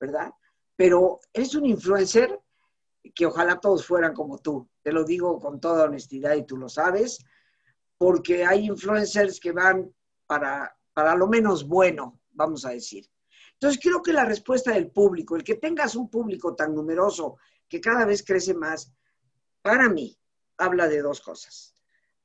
¿verdad? 0.00 0.32
Pero 0.74 1.20
es 1.32 1.54
un 1.54 1.66
influencer 1.66 2.40
que 3.14 3.26
ojalá 3.26 3.58
todos 3.60 3.86
fueran 3.86 4.14
como 4.14 4.38
tú, 4.38 4.68
te 4.82 4.92
lo 4.92 5.04
digo 5.04 5.38
con 5.40 5.60
toda 5.60 5.84
honestidad 5.84 6.34
y 6.34 6.44
tú 6.46 6.56
lo 6.56 6.68
sabes, 6.68 7.24
porque 7.98 8.44
hay 8.44 8.66
influencers 8.66 9.40
que 9.40 9.52
van 9.52 9.92
para, 10.26 10.76
para 10.92 11.14
lo 11.14 11.26
menos 11.26 11.66
bueno, 11.66 12.20
vamos 12.30 12.64
a 12.64 12.70
decir. 12.70 13.08
Entonces, 13.54 13.80
creo 13.82 14.02
que 14.02 14.12
la 14.12 14.24
respuesta 14.24 14.72
del 14.72 14.90
público, 14.90 15.34
el 15.34 15.44
que 15.44 15.54
tengas 15.54 15.96
un 15.96 16.10
público 16.10 16.54
tan 16.54 16.74
numeroso 16.74 17.38
que 17.68 17.80
cada 17.80 18.04
vez 18.04 18.22
crece 18.22 18.52
más, 18.54 18.92
para 19.62 19.88
mí, 19.88 20.16
habla 20.58 20.88
de 20.88 21.00
dos 21.00 21.20
cosas. 21.20 21.74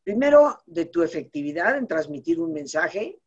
Primero, 0.04 0.58
de 0.66 0.86
tu 0.86 1.04
efectividad 1.04 1.78
en 1.78 1.88
transmitir 1.88 2.40
un 2.40 2.52
mensaje 2.52 3.20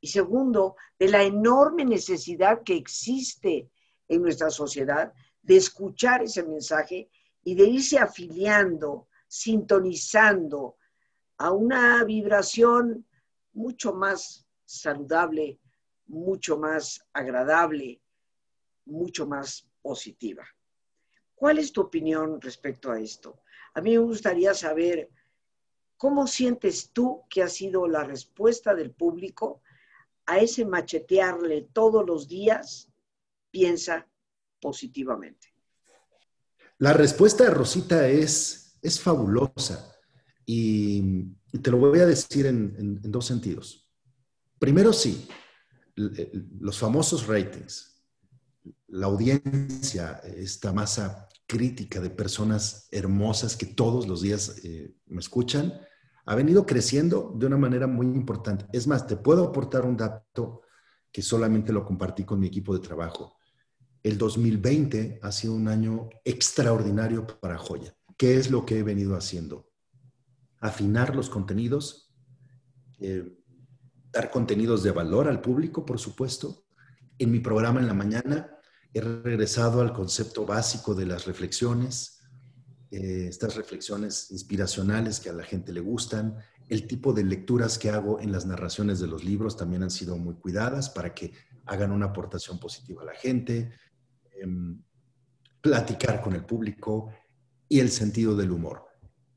y 0.00 0.08
segundo, 0.08 0.76
de 0.98 1.08
la 1.08 1.22
enorme 1.22 1.84
necesidad 1.84 2.62
que 2.62 2.76
existe 2.76 3.70
en 4.08 4.22
nuestra 4.22 4.50
sociedad 4.50 5.12
de 5.46 5.56
escuchar 5.56 6.22
ese 6.22 6.42
mensaje 6.42 7.08
y 7.44 7.54
de 7.54 7.64
irse 7.64 7.98
afiliando, 7.98 9.06
sintonizando 9.28 10.76
a 11.38 11.52
una 11.52 12.02
vibración 12.04 13.06
mucho 13.52 13.94
más 13.94 14.44
saludable, 14.64 15.60
mucho 16.08 16.58
más 16.58 17.00
agradable, 17.12 18.00
mucho 18.86 19.26
más 19.26 19.68
positiva. 19.82 20.44
¿Cuál 21.36 21.58
es 21.58 21.72
tu 21.72 21.82
opinión 21.82 22.40
respecto 22.40 22.90
a 22.90 22.98
esto? 22.98 23.40
A 23.74 23.80
mí 23.80 23.92
me 23.92 23.98
gustaría 23.98 24.52
saber 24.52 25.10
cómo 25.96 26.26
sientes 26.26 26.90
tú 26.90 27.22
que 27.30 27.42
ha 27.42 27.48
sido 27.48 27.86
la 27.86 28.02
respuesta 28.02 28.74
del 28.74 28.90
público 28.90 29.62
a 30.24 30.40
ese 30.40 30.64
machetearle 30.64 31.68
todos 31.72 32.04
los 32.04 32.26
días, 32.26 32.90
piensa 33.52 34.08
positivamente. 34.60 35.48
La 36.78 36.92
respuesta 36.92 37.44
de 37.44 37.50
Rosita 37.50 38.08
es, 38.08 38.78
es 38.82 39.00
fabulosa 39.00 39.94
y, 40.44 41.34
te 41.62 41.70
lo 41.70 41.78
voy 41.78 42.00
a 42.00 42.06
decir 42.06 42.44
en 42.44 43.00
dos 43.10 43.24
sentidos. 43.24 43.90
Primero 44.58 44.92
sí, 44.92 45.26
los 45.96 46.78
famosos 46.78 47.26
ratings, 47.26 48.02
la 48.88 49.06
audiencia, 49.06 50.20
esta 50.36 50.72
masa 50.72 51.28
crítica 51.46 52.00
de 52.00 52.10
personas 52.10 52.88
hermosas 52.90 53.56
que 53.56 53.66
todos 53.66 54.06
los 54.06 54.20
días 54.20 54.60
eh, 54.64 54.94
me 55.06 55.20
escuchan, 55.20 55.72
ha 56.26 56.34
venido 56.34 56.66
creciendo 56.66 57.32
de 57.36 57.46
una 57.46 57.56
manera 57.56 57.86
muy 57.86 58.06
importante. 58.06 58.66
Es 58.72 58.86
más, 58.86 59.06
te 59.06 59.16
puedo 59.16 59.44
aportar 59.44 59.84
un 59.84 59.96
dato 59.96 60.62
que 61.12 61.22
solamente 61.22 61.72
lo 61.72 61.84
compartí 61.84 62.24
con 62.24 62.40
mi 62.40 62.48
equipo 62.48 62.74
de 62.74 62.80
trabajo. 62.80 63.35
El 64.06 64.18
2020 64.18 65.18
ha 65.20 65.32
sido 65.32 65.54
un 65.54 65.66
año 65.66 66.10
extraordinario 66.24 67.26
para 67.26 67.58
Joya. 67.58 67.92
¿Qué 68.16 68.36
es 68.36 68.52
lo 68.52 68.64
que 68.64 68.78
he 68.78 68.84
venido 68.84 69.16
haciendo? 69.16 69.68
Afinar 70.60 71.16
los 71.16 71.28
contenidos, 71.28 72.14
eh, 73.00 73.36
dar 74.12 74.30
contenidos 74.30 74.84
de 74.84 74.92
valor 74.92 75.26
al 75.26 75.40
público, 75.40 75.84
por 75.84 75.98
supuesto. 75.98 76.66
En 77.18 77.32
mi 77.32 77.40
programa 77.40 77.80
en 77.80 77.88
la 77.88 77.94
mañana 77.94 78.56
he 78.94 79.00
regresado 79.00 79.80
al 79.80 79.92
concepto 79.92 80.46
básico 80.46 80.94
de 80.94 81.06
las 81.06 81.26
reflexiones, 81.26 82.20
eh, 82.92 83.26
estas 83.28 83.56
reflexiones 83.56 84.30
inspiracionales 84.30 85.18
que 85.18 85.30
a 85.30 85.32
la 85.32 85.42
gente 85.42 85.72
le 85.72 85.80
gustan. 85.80 86.36
El 86.68 86.86
tipo 86.86 87.12
de 87.12 87.24
lecturas 87.24 87.76
que 87.76 87.90
hago 87.90 88.20
en 88.20 88.30
las 88.30 88.46
narraciones 88.46 89.00
de 89.00 89.08
los 89.08 89.24
libros 89.24 89.56
también 89.56 89.82
han 89.82 89.90
sido 89.90 90.16
muy 90.16 90.36
cuidadas 90.36 90.90
para 90.90 91.12
que 91.12 91.32
hagan 91.64 91.90
una 91.90 92.06
aportación 92.06 92.60
positiva 92.60 93.02
a 93.02 93.06
la 93.06 93.14
gente. 93.14 93.72
Em, 94.40 94.82
platicar 95.60 96.22
con 96.22 96.34
el 96.34 96.44
público 96.44 97.12
y 97.68 97.80
el 97.80 97.90
sentido 97.90 98.36
del 98.36 98.52
humor. 98.52 98.84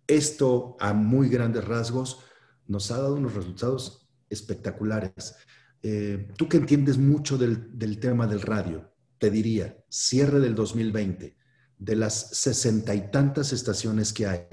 Esto 0.05 0.77
a 0.79 0.93
muy 0.93 1.27
grandes 1.27 1.65
rasgos 1.65 2.19
nos 2.67 2.91
ha 2.91 2.97
dado 2.97 3.15
unos 3.15 3.33
resultados 3.33 4.07
espectaculares. 4.29 5.35
Eh, 5.81 6.27
tú 6.37 6.47
que 6.47 6.57
entiendes 6.57 6.99
mucho 6.99 7.35
del, 7.35 7.75
del, 7.79 7.99
tema 7.99 8.27
del 8.27 8.41
radio, 8.41 8.93
te 9.17 9.31
diría, 9.31 9.75
cierre 9.89 10.39
del 10.39 10.53
2020, 10.53 11.35
de 11.79 11.95
las 11.95 12.37
sesenta 12.37 12.93
y 12.93 13.09
tantas 13.09 13.51
estaciones 13.51 14.13
que 14.13 14.27
hay 14.27 14.47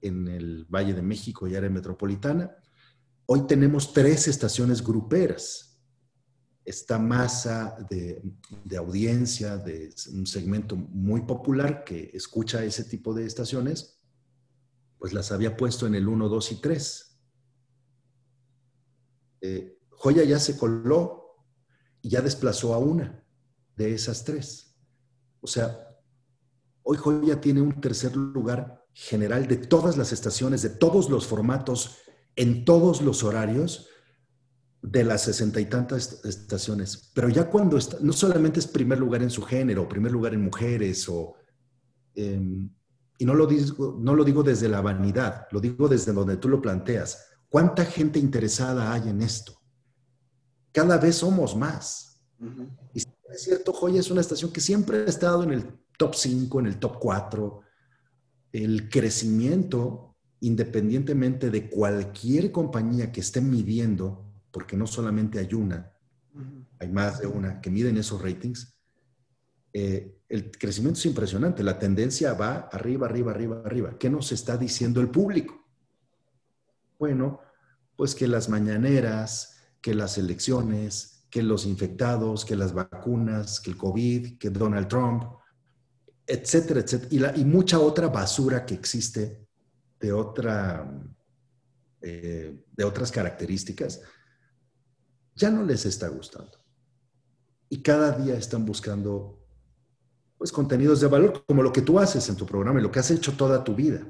en 0.00 0.28
el 0.28 0.66
Valle 0.66 0.94
de 0.94 1.02
México 1.02 1.48
y 1.48 1.56
área 1.56 1.70
metropolitana, 1.70 2.54
hoy 3.26 3.44
tenemos 3.48 3.92
tres 3.92 4.28
estaciones 4.28 4.84
gruperas. 4.84 5.67
Esta 6.68 6.98
masa 6.98 7.76
de, 7.88 8.20
audiencia, 8.76 9.56
de 9.56 9.94
un 10.12 10.26
segmento 10.26 10.76
muy 10.76 11.22
popular 11.22 11.82
que 11.82 12.10
escucha 12.12 12.62
ese 12.62 12.84
tipo 12.84 13.14
de 13.14 13.24
estaciones, 13.24 13.98
pues 14.98 15.14
las 15.14 15.32
había 15.32 15.56
puesto 15.56 15.86
en 15.86 15.94
el 15.94 16.06
1, 16.06 16.28
2 16.28 16.52
y 16.52 16.60
3 16.60 17.08
eh, 19.40 19.78
Joya 19.90 20.24
ya 20.24 20.38
se 20.38 20.56
coló 20.56 21.46
y 22.02 22.10
ya 22.10 22.20
desplazó 22.20 22.74
a 22.74 22.78
una 22.78 23.24
de 23.76 23.94
esas 23.94 24.24
tres. 24.24 24.76
O 25.40 25.46
sea, 25.46 25.88
hoy 26.82 26.96
Joya 26.96 27.40
tiene 27.40 27.60
un 27.60 27.80
tercer 27.80 28.16
lugar 28.16 28.84
general 28.92 29.46
de 29.46 29.56
todas 29.56 29.96
las 29.96 30.12
estaciones, 30.12 30.62
de 30.62 30.70
todos 30.70 31.08
los 31.08 31.26
formatos, 31.26 31.98
en 32.36 32.64
todos 32.64 33.02
los 33.02 33.24
horarios 33.24 33.88
de 34.80 35.04
las 35.04 35.22
sesenta 35.22 35.60
y 35.60 35.66
tantas 35.66 36.24
estaciones. 36.24 37.10
Pero 37.14 37.28
ya 37.28 37.48
cuando 37.48 37.76
está, 37.76 37.98
no 38.00 38.12
solamente 38.12 38.60
es 38.60 38.66
primer 38.66 38.98
lugar 38.98 39.22
en 39.22 39.30
su 39.30 39.42
género, 39.42 39.88
primer 39.88 40.12
lugar 40.12 40.34
en 40.34 40.42
mujeres, 40.42 41.08
o, 41.08 41.34
em, 42.14 42.70
y 43.18 43.24
no 43.24 43.34
lo, 43.34 43.46
digo, 43.46 43.98
no 44.00 44.14
lo 44.14 44.24
digo 44.24 44.42
desde 44.42 44.68
la 44.68 44.80
vanidad, 44.80 45.46
lo 45.50 45.60
digo 45.60 45.88
desde 45.88 46.12
donde 46.12 46.36
tú 46.36 46.48
lo 46.48 46.62
planteas 46.62 47.28
¿Cuánta 47.48 47.84
gente 47.84 48.18
interesada 48.18 48.92
hay 48.92 49.08
en 49.08 49.22
esto? 49.22 49.54
Cada 50.72 50.98
vez 50.98 51.16
somos 51.16 51.56
más. 51.56 52.20
Y 52.92 52.98
es 52.98 53.42
cierto, 53.42 53.72
Joya 53.72 54.00
es 54.00 54.10
una 54.10 54.20
estación 54.20 54.52
que 54.52 54.60
siempre 54.60 54.98
ha 54.98 55.04
estado 55.04 55.42
en 55.42 55.52
el 55.52 55.64
top 55.96 56.14
5, 56.14 56.60
en 56.60 56.66
el 56.66 56.78
top 56.78 56.98
4. 56.98 57.60
El 58.52 58.90
crecimiento, 58.90 60.16
independientemente 60.40 61.50
de 61.50 61.70
cualquier 61.70 62.52
compañía 62.52 63.12
que 63.12 63.20
esté 63.20 63.40
midiendo, 63.40 64.27
porque 64.50 64.76
no 64.76 64.86
solamente 64.86 65.38
hay 65.38 65.52
una, 65.54 65.92
hay 66.78 66.88
más 66.88 67.20
de 67.20 67.26
una 67.26 67.60
que 67.60 67.70
miden 67.70 67.96
esos 67.96 68.22
ratings, 68.22 68.78
eh, 69.72 70.18
el 70.28 70.50
crecimiento 70.50 70.98
es 70.98 71.06
impresionante. 71.06 71.62
La 71.62 71.78
tendencia 71.78 72.34
va 72.34 72.68
arriba, 72.72 73.06
arriba, 73.06 73.32
arriba, 73.32 73.62
arriba. 73.64 73.98
¿Qué 73.98 74.10
nos 74.10 74.32
está 74.32 74.56
diciendo 74.56 75.00
el 75.00 75.08
público? 75.08 75.66
Bueno, 76.98 77.40
pues 77.96 78.14
que 78.14 78.28
las 78.28 78.48
mañaneras, 78.48 79.56
que 79.80 79.94
las 79.94 80.18
elecciones, 80.18 81.26
que 81.30 81.42
los 81.42 81.66
infectados, 81.66 82.44
que 82.44 82.56
las 82.56 82.72
vacunas, 82.72 83.60
que 83.60 83.70
el 83.70 83.76
COVID, 83.76 84.38
que 84.38 84.50
Donald 84.50 84.88
Trump, 84.88 85.24
etcétera, 86.26 86.80
etcétera, 86.80 87.32
y, 87.36 87.44
mucha 87.44 87.78
otra 87.78 88.08
basura 88.08 88.66
que 88.66 88.74
existe 88.74 89.46
de, 89.98 90.12
otra, 90.12 90.90
eh, 92.02 92.64
de 92.70 92.84
otras 92.84 93.10
características, 93.10 94.02
ya 95.38 95.50
no 95.50 95.64
les 95.64 95.86
está 95.86 96.08
gustando. 96.08 96.58
Y 97.70 97.80
cada 97.80 98.12
día 98.12 98.34
están 98.34 98.66
buscando 98.66 99.38
pues 100.36 100.52
contenidos 100.52 101.00
de 101.00 101.08
valor 101.08 101.44
como 101.46 101.62
lo 101.62 101.72
que 101.72 101.82
tú 101.82 101.98
haces 101.98 102.28
en 102.28 102.36
tu 102.36 102.46
programa 102.46 102.78
y 102.78 102.82
lo 102.82 102.90
que 102.90 103.00
has 103.00 103.10
hecho 103.10 103.36
toda 103.36 103.64
tu 103.64 103.74
vida. 103.74 104.06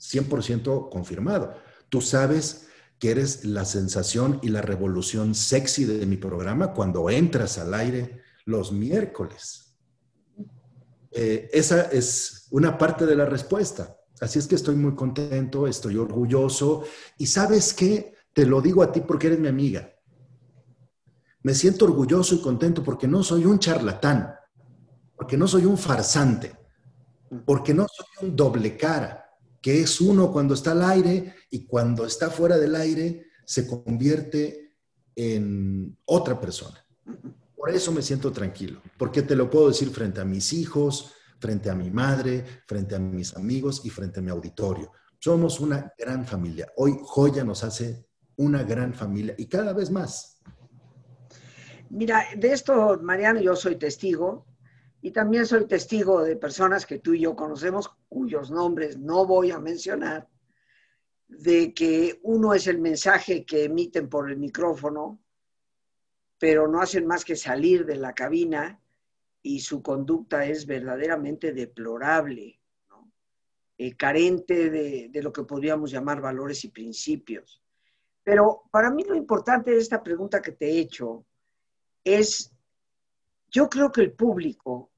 100% 0.00 0.90
confirmado. 0.90 1.54
Tú 1.88 2.00
sabes 2.00 2.66
que 2.98 3.10
eres 3.10 3.44
la 3.44 3.64
sensación 3.64 4.38
y 4.42 4.48
la 4.48 4.62
revolución 4.62 5.34
sexy 5.34 5.84
de 5.84 6.06
mi 6.06 6.16
programa 6.16 6.72
cuando 6.72 7.08
entras 7.10 7.58
al 7.58 7.74
aire 7.74 8.20
los 8.44 8.72
miércoles. 8.72 9.76
Eh, 11.12 11.48
esa 11.52 11.82
es 11.82 12.48
una 12.50 12.78
parte 12.78 13.06
de 13.06 13.14
la 13.14 13.26
respuesta. 13.26 13.96
Así 14.20 14.38
es 14.38 14.46
que 14.46 14.54
estoy 14.54 14.76
muy 14.76 14.94
contento, 14.94 15.66
estoy 15.66 15.96
orgulloso 15.96 16.84
y 17.18 17.26
sabes 17.26 17.74
qué, 17.74 18.14
te 18.32 18.46
lo 18.46 18.60
digo 18.60 18.82
a 18.82 18.92
ti 18.92 19.00
porque 19.00 19.28
eres 19.28 19.40
mi 19.40 19.48
amiga. 19.48 19.91
Me 21.42 21.54
siento 21.54 21.84
orgulloso 21.84 22.34
y 22.34 22.40
contento 22.40 22.82
porque 22.82 23.08
no 23.08 23.22
soy 23.22 23.44
un 23.44 23.58
charlatán, 23.58 24.34
porque 25.16 25.36
no 25.36 25.48
soy 25.48 25.64
un 25.64 25.76
farsante, 25.76 26.52
porque 27.44 27.74
no 27.74 27.86
soy 27.88 28.28
un 28.28 28.36
doble 28.36 28.76
cara, 28.76 29.24
que 29.60 29.80
es 29.80 30.00
uno 30.00 30.32
cuando 30.32 30.54
está 30.54 30.72
al 30.72 30.82
aire 30.82 31.34
y 31.50 31.66
cuando 31.66 32.04
está 32.04 32.30
fuera 32.30 32.58
del 32.58 32.74
aire 32.76 33.26
se 33.44 33.66
convierte 33.66 34.76
en 35.16 35.96
otra 36.04 36.40
persona. 36.40 36.84
Por 37.56 37.70
eso 37.70 37.92
me 37.92 38.02
siento 38.02 38.32
tranquilo, 38.32 38.80
porque 38.98 39.22
te 39.22 39.36
lo 39.36 39.50
puedo 39.50 39.68
decir 39.68 39.90
frente 39.90 40.20
a 40.20 40.24
mis 40.24 40.52
hijos, 40.52 41.12
frente 41.38 41.70
a 41.70 41.74
mi 41.74 41.90
madre, 41.90 42.44
frente 42.66 42.94
a 42.94 42.98
mis 42.98 43.36
amigos 43.36 43.82
y 43.84 43.90
frente 43.90 44.20
a 44.20 44.22
mi 44.22 44.30
auditorio. 44.30 44.92
Somos 45.18 45.60
una 45.60 45.92
gran 45.98 46.24
familia. 46.24 46.72
Hoy 46.76 46.98
Joya 47.02 47.44
nos 47.44 47.62
hace 47.62 48.06
una 48.36 48.62
gran 48.62 48.94
familia 48.94 49.34
y 49.38 49.46
cada 49.46 49.72
vez 49.72 49.90
más. 49.90 50.31
Mira, 51.94 52.24
de 52.34 52.54
esto, 52.54 52.98
Mariano, 53.02 53.38
yo 53.42 53.54
soy 53.54 53.76
testigo 53.76 54.46
y 55.02 55.10
también 55.10 55.44
soy 55.44 55.66
testigo 55.66 56.22
de 56.24 56.36
personas 56.36 56.86
que 56.86 57.00
tú 57.00 57.12
y 57.12 57.20
yo 57.20 57.36
conocemos, 57.36 57.90
cuyos 58.08 58.50
nombres 58.50 58.96
no 58.98 59.26
voy 59.26 59.50
a 59.50 59.58
mencionar, 59.58 60.26
de 61.28 61.74
que 61.74 62.18
uno 62.22 62.54
es 62.54 62.66
el 62.66 62.78
mensaje 62.78 63.44
que 63.44 63.64
emiten 63.64 64.08
por 64.08 64.30
el 64.30 64.38
micrófono, 64.38 65.22
pero 66.38 66.66
no 66.66 66.80
hacen 66.80 67.06
más 67.06 67.26
que 67.26 67.36
salir 67.36 67.84
de 67.84 67.96
la 67.96 68.14
cabina 68.14 68.80
y 69.42 69.60
su 69.60 69.82
conducta 69.82 70.46
es 70.46 70.64
verdaderamente 70.64 71.52
deplorable, 71.52 72.58
eh, 73.76 73.96
carente 73.98 74.70
de, 74.70 75.10
de 75.10 75.22
lo 75.22 75.30
que 75.30 75.44
podríamos 75.44 75.90
llamar 75.90 76.22
valores 76.22 76.64
y 76.64 76.68
principios. 76.68 77.62
Pero 78.24 78.62
para 78.70 78.90
mí 78.90 79.04
lo 79.04 79.14
importante 79.14 79.72
de 79.72 79.78
esta 79.78 80.02
pregunta 80.02 80.40
que 80.40 80.52
te 80.52 80.70
he 80.70 80.78
hecho 80.78 81.26
es, 82.04 82.52
yo 83.50 83.68
creo 83.68 83.92
que 83.92 84.00
el 84.00 84.12
público, 84.12 84.90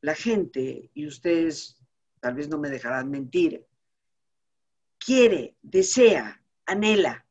la 0.00 0.14
gente, 0.14 0.90
y 0.94 1.06
ustedes 1.06 1.76
tal 2.20 2.34
vez 2.34 2.48
no 2.48 2.58
me 2.58 2.70
dejarán 2.70 3.10
mentir, 3.10 3.66
quiere, 4.98 5.56
desea, 5.62 6.42
anhela 6.66 7.26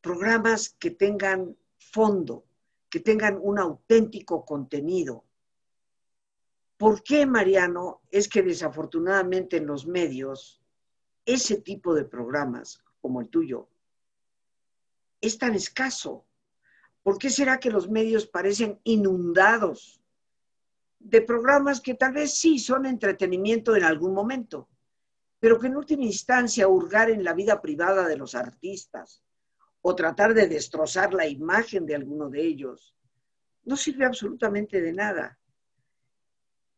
programas 0.00 0.70
que 0.78 0.90
tengan 0.90 1.56
fondo, 1.78 2.46
que 2.88 3.00
tengan 3.00 3.38
un 3.40 3.58
auténtico 3.58 4.44
contenido, 4.44 5.24
¿Por 6.80 7.02
qué, 7.02 7.26
Mariano, 7.26 8.00
es 8.10 8.26
que 8.26 8.42
desafortunadamente 8.42 9.58
en 9.58 9.66
los 9.66 9.86
medios 9.86 10.62
ese 11.26 11.60
tipo 11.60 11.94
de 11.94 12.06
programas 12.06 12.82
como 13.02 13.20
el 13.20 13.28
tuyo 13.28 13.68
es 15.20 15.36
tan 15.36 15.54
escaso? 15.54 16.24
¿Por 17.02 17.18
qué 17.18 17.30
será 17.30 17.58
que 17.58 17.70
los 17.70 17.88
medios 17.88 18.26
parecen 18.26 18.78
inundados 18.84 20.00
de 20.98 21.22
programas 21.22 21.80
que 21.80 21.94
tal 21.94 22.12
vez 22.12 22.34
sí 22.34 22.58
son 22.58 22.84
entretenimiento 22.84 23.74
en 23.74 23.84
algún 23.84 24.12
momento, 24.12 24.68
pero 25.38 25.58
que 25.58 25.68
en 25.68 25.76
última 25.76 26.04
instancia 26.04 26.68
hurgar 26.68 27.10
en 27.10 27.24
la 27.24 27.32
vida 27.32 27.62
privada 27.62 28.06
de 28.06 28.18
los 28.18 28.34
artistas 28.34 29.22
o 29.80 29.94
tratar 29.94 30.34
de 30.34 30.46
destrozar 30.46 31.14
la 31.14 31.26
imagen 31.26 31.86
de 31.86 31.94
alguno 31.94 32.28
de 32.28 32.42
ellos 32.42 32.94
no 33.64 33.76
sirve 33.76 34.04
absolutamente 34.04 34.82
de 34.82 34.92
nada? 34.92 35.38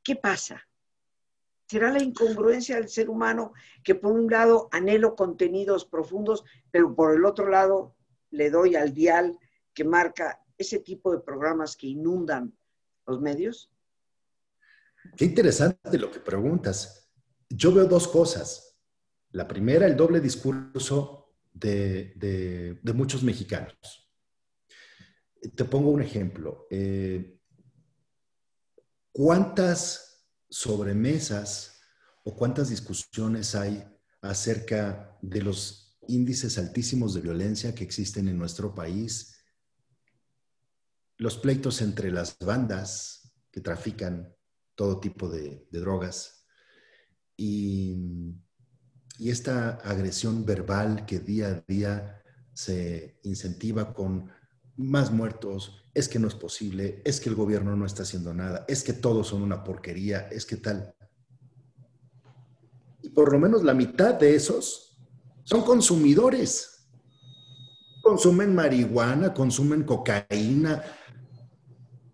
¿Qué 0.04 0.14
pasa? 0.14 0.68
¿Será 1.66 1.90
la 1.90 2.02
incongruencia 2.02 2.76
del 2.76 2.88
ser 2.88 3.10
humano 3.10 3.54
que 3.82 3.94
por 3.96 4.12
un 4.12 4.30
lado 4.30 4.68
anhelo 4.70 5.16
contenidos 5.16 5.84
profundos, 5.84 6.44
pero 6.70 6.94
por 6.94 7.14
el 7.14 7.24
otro 7.24 7.48
lado 7.48 7.96
le 8.30 8.50
doy 8.50 8.76
al 8.76 8.92
dial 8.92 9.38
que 9.74 9.84
marca 9.84 10.40
ese 10.58 10.78
tipo 10.80 11.12
de 11.12 11.20
programas 11.20 11.76
que 11.76 11.88
inundan 11.88 12.56
los 13.06 13.20
medios? 13.20 13.70
Qué 15.16 15.24
interesante 15.24 15.98
lo 15.98 16.10
que 16.10 16.20
preguntas. 16.20 17.10
Yo 17.48 17.72
veo 17.72 17.86
dos 17.86 18.08
cosas. 18.08 18.78
La 19.32 19.48
primera, 19.48 19.86
el 19.86 19.96
doble 19.96 20.20
discurso 20.20 21.34
de, 21.52 22.80
muchos 22.94 23.22
mexicanos. 23.22 24.10
Te 25.54 25.64
pongo 25.64 25.90
un 25.90 26.02
ejemplo. 26.02 26.66
Eh, 26.70 27.38
¿Cuántas 29.10 30.26
sobremesas 30.48 31.80
o 32.24 32.36
cuántas 32.36 32.68
discusiones 32.68 33.54
hay 33.54 33.84
acerca 34.20 35.18
de 35.20 35.42
los 35.42 35.98
índices 36.08 36.58
altísimos 36.58 37.14
de 37.14 37.20
violencia 37.20 37.74
que 37.74 37.84
existen 37.84 38.28
en 38.28 38.38
nuestro 38.38 38.74
país? 38.74 39.41
Los 41.18 41.38
pleitos 41.38 41.82
entre 41.82 42.10
las 42.10 42.38
bandas 42.38 43.32
que 43.50 43.60
trafican 43.60 44.34
todo 44.74 45.00
tipo 45.00 45.28
de, 45.28 45.66
drogas 45.70 46.46
y, 47.36 48.34
y 49.18 49.30
esta 49.30 49.70
agresión 49.84 50.44
verbal 50.44 51.06
que 51.06 51.20
día 51.20 51.48
a 51.48 51.64
día 51.66 52.22
se 52.54 53.18
incentiva 53.22 53.92
con 53.94 54.30
más 54.76 55.10
muertos, 55.10 55.84
es 55.94 56.08
que 56.08 56.18
no 56.18 56.28
es 56.28 56.34
posible, 56.34 57.02
es 57.04 57.20
que 57.20 57.28
el 57.28 57.34
gobierno 57.34 57.76
no 57.76 57.84
está 57.84 58.02
haciendo 58.02 58.32
nada, 58.32 58.64
es 58.68 58.82
que 58.82 58.92
todos 58.92 59.28
son 59.28 59.42
una 59.42 59.62
porquería, 59.62 60.28
es 60.30 60.46
que 60.46 60.56
tal. 60.56 60.94
Y 63.02 63.10
por 63.10 63.32
lo 63.32 63.38
menos 63.38 63.62
la 63.62 63.74
mitad 63.74 64.14
de 64.14 64.34
esos 64.34 64.98
son 65.44 65.62
consumidores. 65.62 66.88
Consumen 68.02 68.54
marihuana, 68.54 69.34
consumen 69.34 69.84
cocaína. 69.84 70.82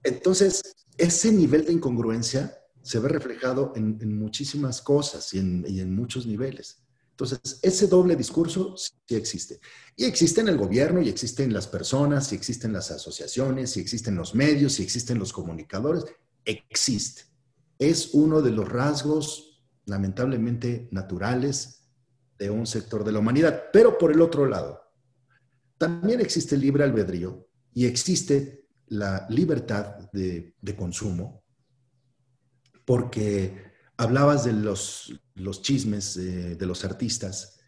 Entonces, 0.09 0.63
ese 0.97 1.33
nivel 1.33 1.65
de 1.65 1.73
incongruencia 1.73 2.59
se 2.83 2.99
ve 2.99 3.09
reflejado 3.09 3.73
en, 3.77 4.19
muchísimas 4.19 4.83
cosas 4.83 5.33
y 5.35 5.39
en 5.39 5.95
muchos 5.95 6.27
niveles. 6.27 6.83
Entonces, 7.19 7.59
ese 7.63 7.89
doble 7.89 8.15
discurso 8.15 8.77
sí 8.77 9.17
existe. 9.17 9.59
Y 9.97 10.05
existe 10.05 10.41
en 10.41 10.47
el 10.47 10.57
gobierno, 10.57 11.03
y 11.03 11.09
existe 11.09 11.43
en 11.43 11.53
las 11.53 11.67
personas, 11.67 12.31
y 12.31 12.37
existen 12.37 12.73
las 12.73 12.93
asociaciones, 12.93 13.77
y 13.77 13.81
existen 13.81 14.15
los 14.15 14.37
medios, 14.37 14.79
y 14.79 14.85
existen 14.85 15.19
los 15.19 15.33
comunicadores. 15.33 16.05
Existe. 16.45 17.23
Es 17.77 18.11
uno 18.13 18.41
de 18.41 18.53
los 18.53 18.69
rasgos 18.69 19.65
lamentablemente 19.87 20.87
naturales 20.93 21.89
de 22.39 22.51
un 22.51 22.69
sector 22.69 23.03
de 23.03 23.11
la 23.11 23.19
humanidad. 23.19 23.65
Pero 23.73 23.99
por 23.99 24.13
el 24.13 24.21
otro 24.21 24.47
lado, 24.47 24.81
también 25.77 26.21
existe 26.21 26.57
libre 26.57 26.85
albedrío 26.85 27.49
y 27.75 27.87
existe 27.87 28.68
la 28.91 29.27
libertad 29.29 30.11
de, 30.13 30.55
consumo, 30.77 31.43
porque 32.85 33.73
hablabas 33.97 34.45
de 34.45 34.53
los, 34.53 35.13
los 35.35 35.63
chismes 35.63 36.15
de 36.15 36.67
los 36.67 36.85
artistas 36.85 37.59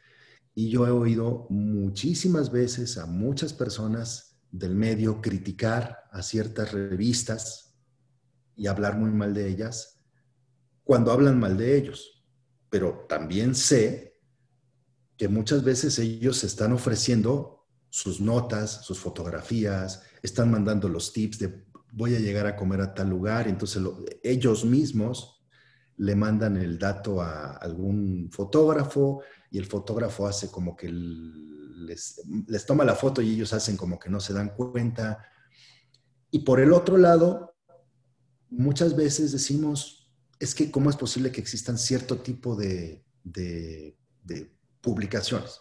y 0.55 0.69
yo 0.69 0.87
he 0.87 0.91
oído 0.91 1.47
muchísimas 1.49 2.51
veces 2.51 2.99
a 2.99 3.07
muchas 3.07 3.53
personas 3.53 4.39
del 4.51 4.75
medio 4.75 5.21
criticar 5.21 6.05
a 6.11 6.23
ciertas 6.23 6.73
revistas 6.73 7.75
y 8.57 8.67
hablar 8.67 8.99
muy 8.99 9.11
mal 9.11 9.33
de 9.33 9.49
ellas 9.49 10.01
cuando 10.85 11.13
hablan 11.13 11.39
mal 11.39 11.57
de 11.57 11.77
ellos. 11.77 12.25
Pero 12.69 13.07
también 13.09 13.55
sé 13.55 14.19
que 15.17 15.29
muchas 15.29 15.63
veces 15.63 15.99
ellos 15.99 16.43
están 16.45 16.73
ofreciendo 16.73 17.67
sus 17.89 18.21
notas, 18.21 18.85
sus 18.85 18.99
fotografías, 18.99 20.03
están 20.23 20.51
mandando 20.51 20.89
los 20.89 21.13
tips 21.13 21.39
de 21.39 21.65
voy 21.93 22.15
a 22.15 22.21
llegar 22.21 22.47
a 22.47 22.57
comer 22.57 22.81
a 22.81 22.95
tal 22.95 23.11
lugar, 23.11 23.49
entonces 23.49 23.83
ellos 24.23 24.65
mismos 24.65 25.43
le 25.97 26.15
mandan 26.15 26.57
el 26.57 26.79
dato 26.79 27.21
a 27.21 27.57
algún 27.57 28.31
fotógrafo 28.31 29.23
y 29.51 29.59
el 29.59 29.67
fotógrafo 29.67 30.27
hace 30.27 30.51
como 30.51 30.75
que 30.77 30.89
les, 30.89 32.23
les, 32.47 32.65
toma 32.65 32.85
la 32.85 32.95
foto 32.95 33.21
y 33.21 33.35
ellos 33.35 33.53
hacen 33.53 33.77
como 33.77 33.99
que 33.99 34.09
no 34.09 34.21
se 34.21 34.33
dan 34.33 34.55
cuenta. 34.55 35.23
Y 36.31 36.39
por 36.41 36.61
el 36.61 36.73
otro 36.73 36.97
lado, 36.97 37.55
muchas 38.49 38.97
veces 38.97 39.33
decimos, 39.33 40.11
es 40.39 40.55
que 40.55 40.71
cómo 40.71 40.89
es 40.89 40.97
posible 40.97 41.33
que 41.33 41.41
existan 41.41 41.77
cierto 41.77 42.19
tipo 42.19 42.57
de, 42.57 43.05
de, 43.23 43.99
de 44.23 44.57
publicaciones. 44.81 45.61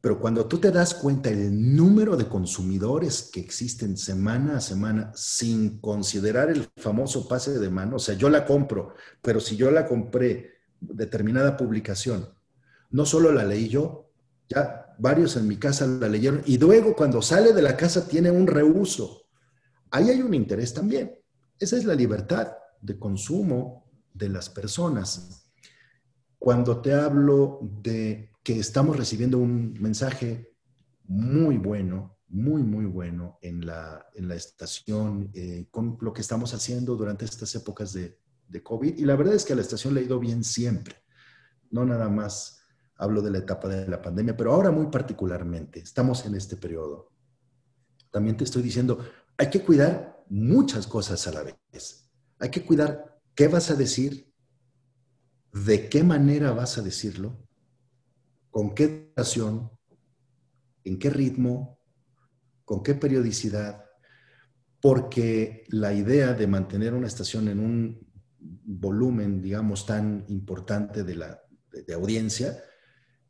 Pero 0.00 0.18
cuando 0.18 0.46
tú 0.46 0.58
te 0.58 0.70
das 0.70 0.94
cuenta 0.94 1.28
el 1.28 1.76
número 1.76 2.16
de 2.16 2.26
consumidores 2.26 3.28
que 3.30 3.40
existen 3.40 3.98
semana 3.98 4.56
a 4.56 4.60
semana, 4.60 5.12
sin 5.14 5.78
considerar 5.78 6.48
el 6.48 6.68
famoso 6.76 7.28
pase 7.28 7.58
de 7.58 7.68
mano, 7.68 7.96
o 7.96 7.98
sea, 7.98 8.14
yo 8.14 8.30
la 8.30 8.46
compro, 8.46 8.94
pero 9.20 9.40
si 9.40 9.56
yo 9.56 9.70
la 9.70 9.86
compré 9.86 10.52
determinada 10.80 11.56
publicación, 11.56 12.30
no 12.90 13.04
solo 13.04 13.30
la 13.30 13.44
leí 13.44 13.68
yo, 13.68 14.10
ya 14.48 14.94
varios 14.98 15.36
en 15.36 15.46
mi 15.46 15.56
casa 15.56 15.86
la 15.86 16.08
leyeron 16.08 16.42
y 16.46 16.56
luego 16.56 16.96
cuando 16.96 17.20
sale 17.20 17.52
de 17.52 17.62
la 17.62 17.76
casa 17.76 18.08
tiene 18.08 18.30
un 18.30 18.46
reuso. 18.46 19.26
Ahí 19.90 20.08
hay 20.08 20.22
un 20.22 20.34
interés 20.34 20.72
también. 20.72 21.14
Esa 21.58 21.76
es 21.76 21.84
la 21.84 21.94
libertad 21.94 22.52
de 22.80 22.98
consumo 22.98 23.86
de 24.14 24.30
las 24.30 24.48
personas. 24.48 25.50
Cuando 26.38 26.80
te 26.80 26.94
hablo 26.94 27.60
de 27.62 28.29
estamos 28.58 28.96
recibiendo 28.96 29.38
un 29.38 29.74
mensaje 29.80 30.54
muy 31.04 31.58
bueno, 31.58 32.18
muy, 32.28 32.62
muy 32.62 32.86
bueno 32.86 33.38
en 33.42 33.66
la, 33.66 34.06
en 34.14 34.28
la 34.28 34.36
estación 34.36 35.30
eh, 35.34 35.66
con 35.70 35.98
lo 36.00 36.12
que 36.12 36.20
estamos 36.20 36.54
haciendo 36.54 36.96
durante 36.96 37.24
estas 37.24 37.54
épocas 37.54 37.92
de, 37.92 38.18
de 38.48 38.62
COVID. 38.62 38.98
Y 38.98 39.04
la 39.04 39.16
verdad 39.16 39.34
es 39.34 39.44
que 39.44 39.52
a 39.52 39.56
la 39.56 39.62
estación 39.62 39.94
le 39.94 40.00
ha 40.00 40.04
ido 40.04 40.18
bien 40.18 40.44
siempre. 40.44 40.96
No 41.70 41.84
nada 41.84 42.08
más 42.08 42.60
hablo 42.96 43.22
de 43.22 43.30
la 43.30 43.38
etapa 43.38 43.68
de 43.68 43.88
la 43.88 44.02
pandemia, 44.02 44.36
pero 44.36 44.52
ahora 44.52 44.70
muy 44.70 44.86
particularmente, 44.86 45.80
estamos 45.80 46.24
en 46.26 46.34
este 46.34 46.56
periodo. 46.56 47.12
También 48.10 48.36
te 48.36 48.44
estoy 48.44 48.62
diciendo, 48.62 48.98
hay 49.38 49.48
que 49.48 49.62
cuidar 49.62 50.24
muchas 50.28 50.86
cosas 50.86 51.26
a 51.26 51.32
la 51.32 51.42
vez. 51.42 52.10
Hay 52.38 52.50
que 52.50 52.64
cuidar 52.64 53.20
qué 53.34 53.48
vas 53.48 53.70
a 53.70 53.74
decir, 53.74 54.30
de 55.52 55.88
qué 55.88 56.04
manera 56.04 56.52
vas 56.52 56.78
a 56.78 56.82
decirlo, 56.82 57.48
con 58.50 58.74
qué 58.74 59.12
duración, 59.14 59.70
en 60.84 60.98
qué 60.98 61.10
ritmo, 61.10 61.78
con 62.64 62.82
qué 62.82 62.94
periodicidad, 62.94 63.84
porque 64.80 65.64
la 65.68 65.92
idea 65.92 66.32
de 66.34 66.46
mantener 66.46 66.94
una 66.94 67.06
estación 67.06 67.48
en 67.48 67.60
un 67.60 68.10
volumen, 68.38 69.42
digamos, 69.42 69.86
tan 69.86 70.24
importante 70.28 71.04
de, 71.04 71.14
la, 71.16 71.42
de, 71.86 71.94
audiencia, 71.94 72.62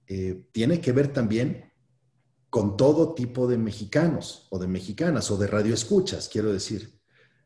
eh, 0.06 0.46
tiene 0.52 0.80
que 0.80 0.92
ver 0.92 1.12
también 1.12 1.72
con 2.48 2.76
todo 2.76 3.14
tipo 3.14 3.46
de 3.46 3.58
mexicanos 3.58 4.46
o 4.50 4.58
de 4.58 4.66
mexicanas 4.66 5.30
o 5.30 5.36
de 5.36 5.46
radioescuchas, 5.46 6.28
quiero 6.28 6.52
decir. 6.52 7.00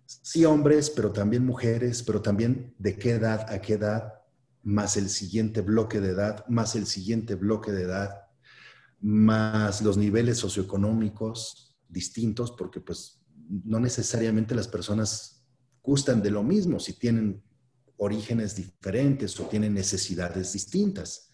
Sí 0.07 0.45
hombres, 0.45 0.91
pero 0.91 1.13
también 1.13 1.45
mujeres, 1.45 2.03
pero 2.03 2.21
también 2.21 2.75
de 2.79 2.99
qué 2.99 3.13
edad 3.13 3.51
a 3.51 3.61
qué 3.61 3.75
edad, 3.75 4.15
más 4.65 4.97
el 4.97 5.09
siguiente 5.11 5.61
bloque 5.61 6.01
de 6.01 6.11
edad, 6.11 6.45
más 6.49 6.75
el 6.75 6.87
siguiente 6.87 7.35
bloque 7.35 7.71
de 7.71 7.83
edad, 7.83 8.11
más 9.01 9.83
los 9.83 9.97
niveles 9.97 10.39
socioeconómicos 10.39 11.77
distintos, 11.89 12.51
porque 12.53 12.81
pues 12.81 13.23
no 13.49 13.79
necesariamente 13.79 14.55
las 14.55 14.67
personas 14.67 15.45
gustan 15.83 16.23
de 16.23 16.31
lo 16.31 16.43
mismo 16.43 16.81
si 16.81 16.95
tienen 16.95 17.43
orígenes 17.99 18.57
diferentes 18.57 19.39
o 19.39 19.45
tienen 19.45 19.75
necesidades 19.75 20.53
distintas. 20.55 21.31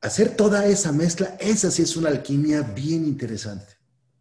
Hacer 0.00 0.36
toda 0.36 0.66
esa 0.66 0.92
mezcla, 0.92 1.36
esa 1.40 1.70
sí 1.70 1.82
es 1.82 1.96
una 1.96 2.10
alquimia 2.10 2.62
bien 2.62 3.06
interesante. 3.06 3.74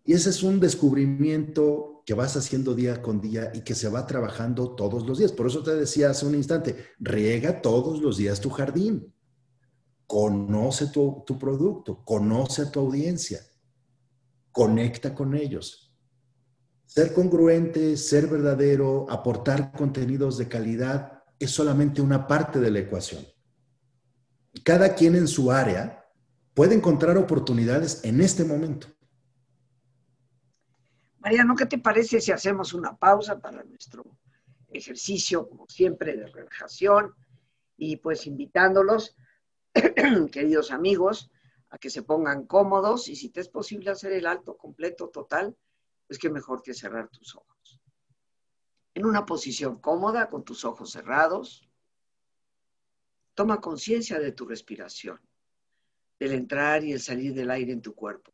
Y 0.05 0.13
ese 0.13 0.29
es 0.29 0.43
un 0.43 0.59
descubrimiento 0.59 1.92
que 2.05 2.13
vas 2.13 2.35
haciendo 2.35 2.73
día 2.73 3.01
con 3.01 3.21
día 3.21 3.51
y 3.53 3.61
que 3.61 3.75
se 3.75 3.87
va 3.87 4.05
trabajando 4.05 4.75
todos 4.75 5.05
los 5.05 5.17
días. 5.17 5.31
Por 5.31 5.47
eso 5.47 5.63
te 5.63 5.75
decía 5.75 6.09
hace 6.09 6.25
un 6.25 6.35
instante, 6.35 6.87
riega 6.99 7.61
todos 7.61 8.01
los 8.01 8.17
días 8.17 8.41
tu 8.41 8.49
jardín. 8.49 9.13
Conoce 10.05 10.87
tu, 10.87 11.23
producto, 11.39 12.03
conoce 12.03 12.63
a 12.63 12.71
tu 12.71 12.81
audiencia, 12.81 13.39
conecta 14.51 15.15
con 15.15 15.33
ellos. 15.33 15.95
Ser 16.85 17.13
congruente, 17.13 17.97
ser 17.97 18.27
verdadero, 18.27 19.07
aportar 19.09 19.71
contenidos 19.71 20.37
de 20.37 20.47
calidad 20.47 21.23
es 21.39 21.51
solamente 21.51 22.01
una 22.01 22.27
parte 22.27 22.59
de 22.59 22.69
la 22.69 22.79
ecuación. 22.79 23.25
Cada 24.63 24.93
quien 24.93 25.15
en 25.15 25.27
su 25.27 25.51
área 25.51 26.05
puede 26.53 26.75
encontrar 26.75 27.17
oportunidades 27.17 28.01
en 28.03 28.21
este 28.21 28.43
momento. 28.43 28.92
Mariano, 31.23 31.55
¿qué 31.55 31.65
te 31.65 31.77
parece 31.77 32.19
si 32.19 32.33
hacemos 32.33 32.73
una 32.73 32.97
pausa 32.97 33.39
para 33.39 33.63
nuestro 33.63 34.03
ejercicio, 34.67 35.47
como 35.47 35.69
siempre, 35.69 36.17
de 36.17 36.27
relajación? 36.27 37.15
Y 37.77 37.95
pues 37.95 38.27
invitándolos, 38.27 39.15
queridos 40.31 40.71
amigos, 40.71 41.31
a 41.69 41.77
que 41.77 41.89
se 41.89 42.03
pongan 42.03 42.45
cómodos 42.45 43.07
y 43.07 43.15
si 43.15 43.29
te 43.29 43.39
es 43.39 43.47
posible 43.47 43.89
hacer 43.89 44.11
el 44.11 44.27
alto 44.27 44.57
completo, 44.57 45.07
total, 45.07 45.55
pues 46.07 46.19
qué 46.19 46.29
mejor 46.29 46.61
que 46.61 46.73
cerrar 46.73 47.07
tus 47.07 47.37
ojos. 47.37 47.79
En 48.93 49.05
una 49.05 49.25
posición 49.25 49.79
cómoda, 49.79 50.29
con 50.29 50.43
tus 50.43 50.65
ojos 50.65 50.91
cerrados, 50.91 51.69
toma 53.33 53.61
conciencia 53.61 54.19
de 54.19 54.33
tu 54.33 54.45
respiración, 54.45 55.21
del 56.19 56.33
entrar 56.33 56.83
y 56.83 56.91
el 56.91 56.99
salir 56.99 57.33
del 57.33 57.49
aire 57.49 57.71
en 57.71 57.81
tu 57.81 57.95
cuerpo. 57.95 58.33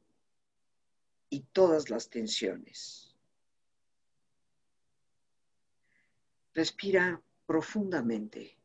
y 1.31 1.39
todas 1.53 1.89
las 1.89 2.09
tensiones. 2.09 3.15
Respira 6.53 7.21
profundamente 7.45 8.59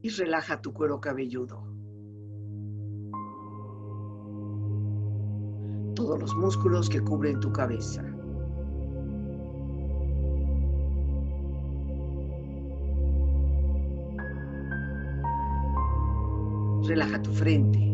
y 0.00 0.08
relaja 0.08 0.62
tu 0.62 0.72
cuero 0.72 1.00
cabelludo. 1.00 1.62
Todos 5.94 6.18
los 6.18 6.34
músculos 6.34 6.88
que 6.88 7.00
cubren 7.02 7.38
tu 7.40 7.52
cabeza. 7.52 8.02
Relaja 16.86 17.20
tu 17.22 17.32
frente 17.32 17.93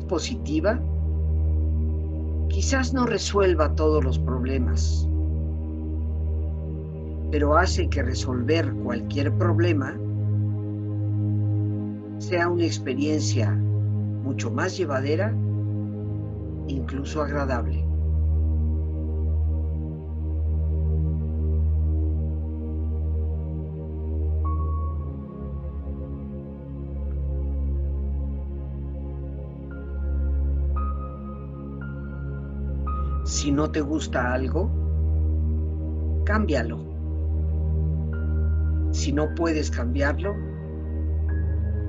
Positiva 0.00 0.80
quizás 2.48 2.92
no 2.92 3.06
resuelva 3.06 3.74
todos 3.74 4.04
los 4.04 4.18
problemas, 4.18 5.08
pero 7.30 7.56
hace 7.56 7.88
que 7.88 8.02
resolver 8.02 8.72
cualquier 8.84 9.32
problema 9.32 9.96
sea 12.18 12.48
una 12.48 12.64
experiencia 12.64 13.50
mucho 13.52 14.50
más 14.50 14.76
llevadera, 14.76 15.34
incluso 16.68 17.22
agradable. 17.22 17.91
Si 33.42 33.50
no 33.50 33.68
te 33.68 33.80
gusta 33.80 34.34
algo, 34.34 34.70
cámbialo. 36.24 36.78
Si 38.92 39.12
no 39.12 39.34
puedes 39.34 39.68
cambiarlo, 39.68 40.32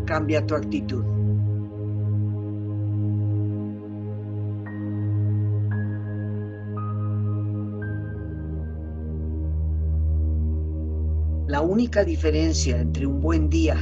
cambia 0.07 0.43
tu 0.47 0.55
actitud. 0.55 1.03
La 11.45 11.61
única 11.61 12.03
diferencia 12.03 12.81
entre 12.81 13.05
un 13.05 13.21
buen 13.21 13.47
día 13.51 13.75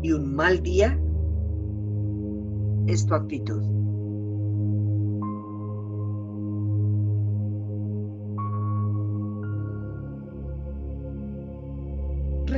y 0.00 0.12
un 0.12 0.32
mal 0.32 0.62
día 0.62 0.96
es 2.86 3.04
tu 3.04 3.14
actitud. 3.16 3.79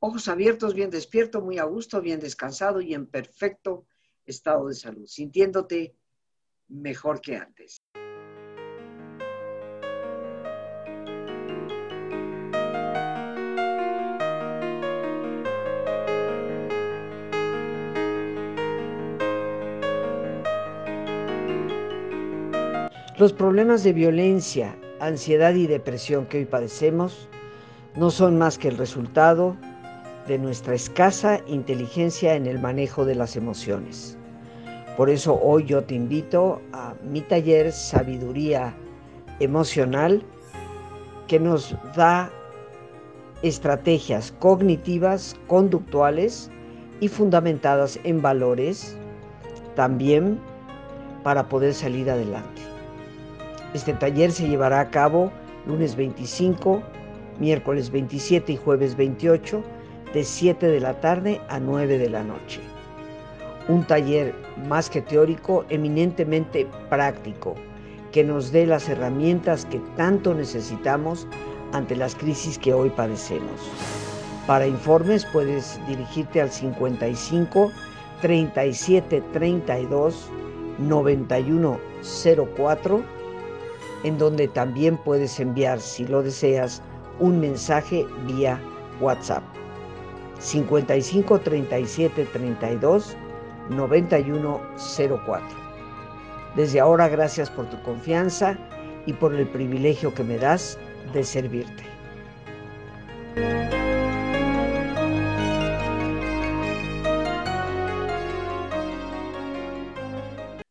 Ojos 0.00 0.28
abiertos, 0.28 0.74
bien 0.74 0.90
despierto, 0.90 1.40
muy 1.40 1.58
a 1.58 1.64
gusto, 1.64 2.00
bien 2.00 2.20
descansado 2.20 2.80
y 2.80 2.94
en 2.94 3.06
perfecto 3.06 3.84
estado 4.26 4.68
de 4.68 4.74
salud, 4.74 5.06
sintiéndote 5.06 5.96
mejor 6.68 7.20
que 7.20 7.34
antes. 7.34 7.78
Los 23.18 23.32
problemas 23.32 23.82
de 23.82 23.92
violencia, 23.92 24.78
ansiedad 25.00 25.54
y 25.54 25.66
depresión 25.66 26.26
que 26.26 26.38
hoy 26.38 26.44
padecemos 26.44 27.28
no 27.96 28.12
son 28.12 28.38
más 28.38 28.58
que 28.58 28.68
el 28.68 28.76
resultado 28.76 29.56
de 30.28 30.38
nuestra 30.38 30.74
escasa 30.74 31.40
inteligencia 31.46 32.34
en 32.34 32.46
el 32.46 32.60
manejo 32.60 33.04
de 33.06 33.14
las 33.14 33.34
emociones. 33.34 34.16
Por 34.96 35.10
eso 35.10 35.40
hoy 35.42 35.64
yo 35.64 35.82
te 35.82 35.94
invito 35.94 36.60
a 36.72 36.94
mi 37.02 37.22
taller 37.22 37.72
Sabiduría 37.72 38.76
Emocional 39.40 40.22
que 41.26 41.40
nos 41.40 41.74
da 41.96 42.30
estrategias 43.42 44.32
cognitivas, 44.38 45.34
conductuales 45.46 46.50
y 47.00 47.08
fundamentadas 47.08 47.98
en 48.04 48.20
valores 48.20 48.96
también 49.76 50.38
para 51.22 51.48
poder 51.48 51.72
salir 51.72 52.10
adelante. 52.10 52.62
Este 53.72 53.94
taller 53.94 54.32
se 54.32 54.48
llevará 54.48 54.80
a 54.80 54.90
cabo 54.90 55.30
lunes 55.66 55.94
25, 55.96 56.82
miércoles 57.38 57.90
27 57.90 58.52
y 58.52 58.56
jueves 58.56 58.96
28 58.96 59.62
de 60.12 60.24
7 60.24 60.66
de 60.66 60.80
la 60.80 61.00
tarde 61.00 61.40
a 61.48 61.60
9 61.60 61.98
de 61.98 62.08
la 62.08 62.22
noche. 62.22 62.60
Un 63.68 63.84
taller 63.86 64.34
más 64.66 64.88
que 64.88 65.02
teórico, 65.02 65.64
eminentemente 65.68 66.66
práctico, 66.88 67.54
que 68.12 68.24
nos 68.24 68.50
dé 68.50 68.66
las 68.66 68.88
herramientas 68.88 69.66
que 69.66 69.78
tanto 69.96 70.34
necesitamos 70.34 71.26
ante 71.72 71.94
las 71.94 72.14
crisis 72.14 72.58
que 72.58 72.72
hoy 72.72 72.90
padecemos. 72.90 73.70
Para 74.46 74.66
informes 74.66 75.26
puedes 75.26 75.78
dirigirte 75.86 76.40
al 76.40 76.50
55 76.50 77.70
37 78.22 79.22
32 79.32 80.30
91 80.78 81.78
04, 82.56 83.02
en 84.04 84.18
donde 84.18 84.48
también 84.48 84.96
puedes 84.96 85.38
enviar, 85.38 85.80
si 85.80 86.06
lo 86.06 86.22
deseas, 86.22 86.82
un 87.20 87.40
mensaje 87.40 88.06
vía 88.26 88.60
WhatsApp. 89.00 89.57
55 90.38 91.40
37 91.40 92.24
32 92.26 93.16
91 93.70 94.60
04. 95.24 95.46
Desde 96.54 96.80
ahora, 96.80 97.08
gracias 97.08 97.50
por 97.50 97.68
tu 97.68 97.80
confianza 97.82 98.56
y 99.06 99.12
por 99.12 99.34
el 99.34 99.48
privilegio 99.48 100.14
que 100.14 100.24
me 100.24 100.38
das 100.38 100.78
de 101.12 101.24
servirte. 101.24 101.84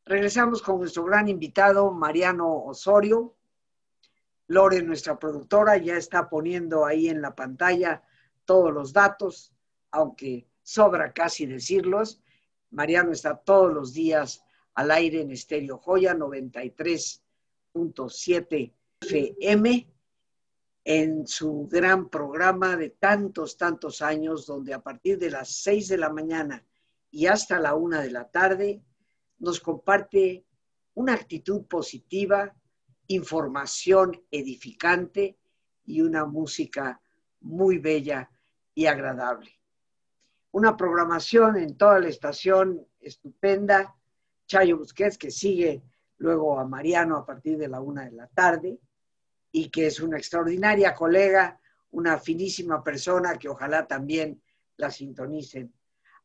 Regresamos 0.06 0.62
con 0.62 0.80
nuestro 0.80 1.04
gran 1.04 1.28
invitado, 1.28 1.92
Mariano 1.92 2.64
Osorio. 2.64 3.36
Lore, 4.48 4.82
nuestra 4.82 5.20
productora, 5.20 5.78
ya 5.78 5.98
está 5.98 6.30
poniendo 6.30 6.86
ahí 6.86 7.10
en 7.10 7.22
la 7.22 7.36
pantalla 7.36 8.02
todos 8.46 8.74
los 8.74 8.94
datos 8.94 9.54
aunque 9.91 10.47
sobra 10.62 11.13
casi 11.13 11.45
decirlos, 11.45 12.21
Mariano 12.71 13.12
está 13.12 13.38
todos 13.38 13.73
los 13.73 13.93
días 13.93 14.43
al 14.73 14.91
aire 14.91 15.21
en 15.21 15.32
Estéreo 15.32 15.78
Joya 15.78 16.13
93.7 16.13 18.73
FM 19.02 19.93
en 20.84 21.28
su 21.28 21.67
gran 21.67 22.10
programa 22.10 22.76
de 22.78 22.91
tantos, 22.91 23.58
tantos 23.58 24.02
años, 24.02 24.45
donde 24.45 24.73
a 24.73 24.82
partir 24.82 25.17
de 25.17 25.32
las 25.32 25.50
6 25.63 25.89
de 25.89 25.97
la 25.97 26.10
mañana 26.10 26.65
y 27.10 27.28
hasta 27.28 27.60
la 27.60 27.76
una 27.76 28.02
de 28.02 28.12
la 28.12 28.30
tarde 28.30 28.82
nos 29.39 29.60
comparte 29.60 30.45
una 30.93 31.13
actitud 31.13 31.65
positiva, 31.65 32.56
información 33.08 34.23
edificante 34.32 35.38
y 35.86 36.02
una 36.02 36.26
música 36.26 37.02
muy 37.39 37.78
bella 37.78 38.30
y 38.73 38.86
agradable 38.86 39.58
una 40.58 40.76
programación 40.76 41.56
en 41.58 41.78
toda 41.78 42.00
la 42.00 42.08
estación 42.08 42.84
estupenda. 43.00 43.96
Chayo 44.48 44.80
Busquets, 44.80 45.15
que 45.15 45.30
sigue 45.30 45.84
luego 46.17 46.60
a 46.60 46.65
Mariano 46.65 47.15
a 47.15 47.24
partir 47.24 47.60
de 47.60 47.67
la 47.67 47.80
una 47.80 48.06
de 48.06 48.13
la 48.13 48.26
tarde 48.26 48.80
y 49.52 49.70
que 49.70 49.86
es 49.86 50.00
una 50.00 50.17
extraordinaria 50.17 50.96
colega, 50.96 51.60
una 51.91 52.17
finísima 52.17 52.84
persona 52.84 53.38
que 53.38 53.50
ojalá 53.50 53.86
también 53.86 54.41
la 54.78 54.89
sintonicen, 54.89 55.72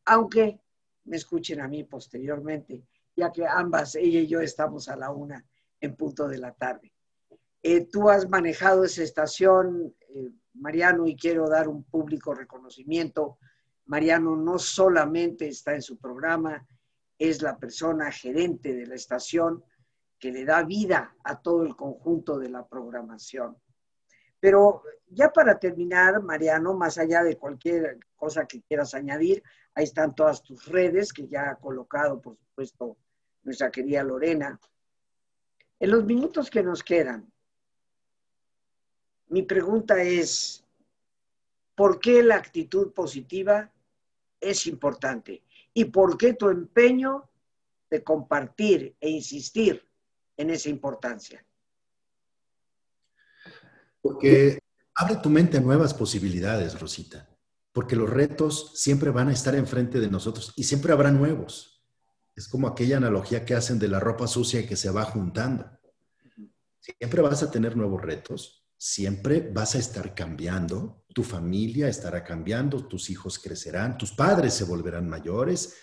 aunque 0.07 0.59
me 1.05 1.18
escuchen 1.18 1.61
a 1.61 1.68
mí 1.68 1.85
posteriormente, 1.85 2.83
ya 3.14 3.31
que 3.31 3.47
ambas, 3.47 3.97
ella 3.97 4.21
y 4.21 4.29
yo, 4.29 4.40
estamos 4.40 4.88
a 4.88 4.97
la 4.97 5.11
una 5.11 5.45
en 5.79 5.95
punto 5.95 6.27
de 6.27 6.38
la 6.38 6.55
tarde. 6.55 6.90
Eh, 7.62 7.85
tú 7.85 8.09
has 8.09 8.27
manejado 8.31 8.85
esa 8.85 9.03
estación, 9.03 9.95
eh, 10.09 10.31
Mariano, 10.55 11.07
y 11.07 11.16
quiero 11.16 11.51
dar 11.51 11.68
un 11.68 11.85
público 11.85 12.33
reconocimiento 12.33 13.37
Mariano 13.93 14.35
no 14.37 14.59
solamente 14.59 15.47
está 15.49 15.75
en 15.75 15.83
su 15.83 15.99
programa, 15.99 16.67
es 17.19 17.43
la 17.43 17.59
persona 17.59 18.11
gerente 18.11 18.73
de 18.73 18.87
la 18.87 18.95
estación 18.95 19.63
que 20.19 20.33
le 20.33 20.47
da 20.47 20.63
vida 20.63 21.15
a 21.23 21.43
todo 21.43 21.63
el 21.63 21.77
conjunto 21.77 22.39
de 22.39 22.49
la 22.49 22.67
programación. 22.67 23.55
Pero 24.41 24.83
ya 25.09 25.31
para 25.31 25.59
terminar, 25.59 26.23
Mariano, 26.23 26.73
más 26.73 26.97
allá 26.97 27.23
de 27.23 27.37
cualquier 27.37 27.99
cosa 28.17 28.47
que 28.47 28.63
quieras 28.63 28.95
añadir, 28.95 29.43
ahí 29.75 29.85
están 29.85 30.15
todas 30.15 30.43
tus 30.43 30.65
redes 30.69 31.13
que 31.13 31.29
ya 31.29 31.51
ha 31.51 31.57
colocado, 31.57 32.19
por 32.19 32.39
supuesto, 32.39 32.97
nuestra 33.43 33.71
querida 33.71 34.03
Lorena. 34.03 34.59
En 35.79 35.91
los 35.91 36.03
minutos 36.07 36.49
que 36.49 36.63
nos 36.63 36.83
quedan, 36.83 37.31
mi 39.29 39.43
pregunta 39.43 40.03
es, 40.03 40.65
¿por 41.75 42.01
qué 42.01 42.23
la 42.23 42.37
actitud 42.37 42.91
positiva 42.95 43.71
es 44.43 44.67
importante 44.67 45.45
y 45.73 45.87
por 45.87 46.19
qué 46.19 46.35
tu 46.35 46.51
empeño 46.51 47.31
de 47.89 48.03
compartir 48.03 48.97
e 49.01 49.09
insistir 49.09 49.87
en 50.37 50.51
esa 50.51 50.69
importancia. 50.69 51.45
Porque 54.01 54.59
abre 54.95 55.17
tu 55.17 55.31
mente 55.31 55.59
a 55.59 55.61
nuevas 55.61 55.95
posibilidades, 55.95 56.79
Rosita, 56.79 57.29
porque 57.73 57.97
los 57.97 58.11
retos 58.11 58.73
siempre 58.75 59.11
van 59.11 59.29
a 59.29 59.33
estar 59.33 59.55
enfrente 59.55 60.01
de 60.01 60.11
nosotros 60.11 60.53
y 60.57 60.65
siempre 60.65 60.93
habrá 60.93 61.11
nuevos. 61.11 61.85
Es 62.35 62.49
como 62.49 62.67
aquella 62.67 62.97
analogía 62.97 63.45
que 63.45 63.55
hacen 63.55 63.79
de 63.79 63.88
la 63.88 64.01
ropa 64.01 64.27
sucia 64.27 64.67
que 64.67 64.77
se 64.77 64.90
va 64.90 65.05
juntando. 65.05 65.71
Siempre 66.81 67.23
vas 67.23 67.43
a 67.43 67.51
tener 67.51 67.77
nuevos 67.77 68.03
retos, 68.03 68.62
siempre 68.85 69.49
vas 69.55 69.77
a 69.77 69.79
estar 69.79 70.13
cambiando, 70.13 71.05
tu 71.15 71.23
familia 71.23 71.87
estará 71.87 72.25
cambiando, 72.25 72.85
tus 72.89 73.11
hijos 73.11 73.39
crecerán, 73.39 73.97
tus 73.97 74.11
padres 74.11 74.55
se 74.55 74.65
volverán 74.65 75.09
mayores, 75.09 75.77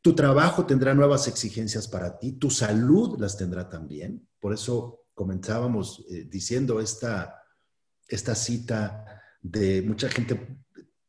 tu 0.00 0.14
trabajo 0.14 0.64
tendrá 0.64 0.94
nuevas 0.94 1.28
exigencias 1.28 1.88
para 1.88 2.18
ti, 2.18 2.32
tu 2.32 2.48
salud 2.48 3.18
las 3.20 3.36
tendrá 3.36 3.68
también. 3.68 4.26
Por 4.40 4.54
eso 4.54 5.04
comenzábamos 5.12 6.06
eh, 6.08 6.24
diciendo 6.24 6.80
esta, 6.80 7.38
esta 8.08 8.34
cita 8.34 9.04
de 9.42 9.82
mucha 9.82 10.08
gente 10.08 10.56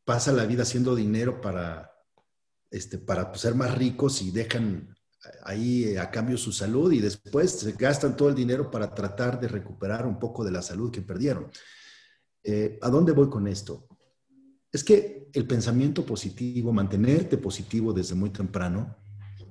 pasa 0.04 0.34
la 0.34 0.46
vida 0.46 0.64
haciendo 0.64 0.94
dinero 0.94 1.40
para, 1.40 1.90
este, 2.70 2.98
para 2.98 3.34
ser 3.36 3.56
más 3.56 3.78
ricos 3.78 4.22
y 4.22 4.32
dejan 4.32 4.93
ahí 5.44 5.86
eh, 5.86 6.00
a 6.00 6.10
cambio 6.10 6.38
su 6.38 6.52
salud 6.52 6.92
y 6.92 7.00
después 7.00 7.52
se 7.52 7.72
gastan 7.74 8.16
todo 8.16 8.30
el 8.30 8.36
dinero 8.36 8.70
para 8.70 8.94
tratar 8.94 9.40
de 9.40 9.48
recuperar 9.48 10.06
un 10.06 10.20
poco 10.20 10.44
de 10.44 10.52
la 10.52 10.62
salud 10.62 10.92
que 10.92 11.02
perdieron. 11.02 11.50
Eh, 12.44 12.78
¿A 12.82 12.90
dónde 12.90 13.14
voy 13.14 13.30
con 13.30 13.48
esto? 13.48 13.88
Es 14.72 14.84
que 14.84 15.30
el 15.34 15.48
pensamiento 15.48 16.06
positivo, 16.06 16.74
mantenerte 16.74 17.38
positivo 17.38 17.94
desde 17.94 18.16
muy 18.16 18.32
temprano, 18.32 18.98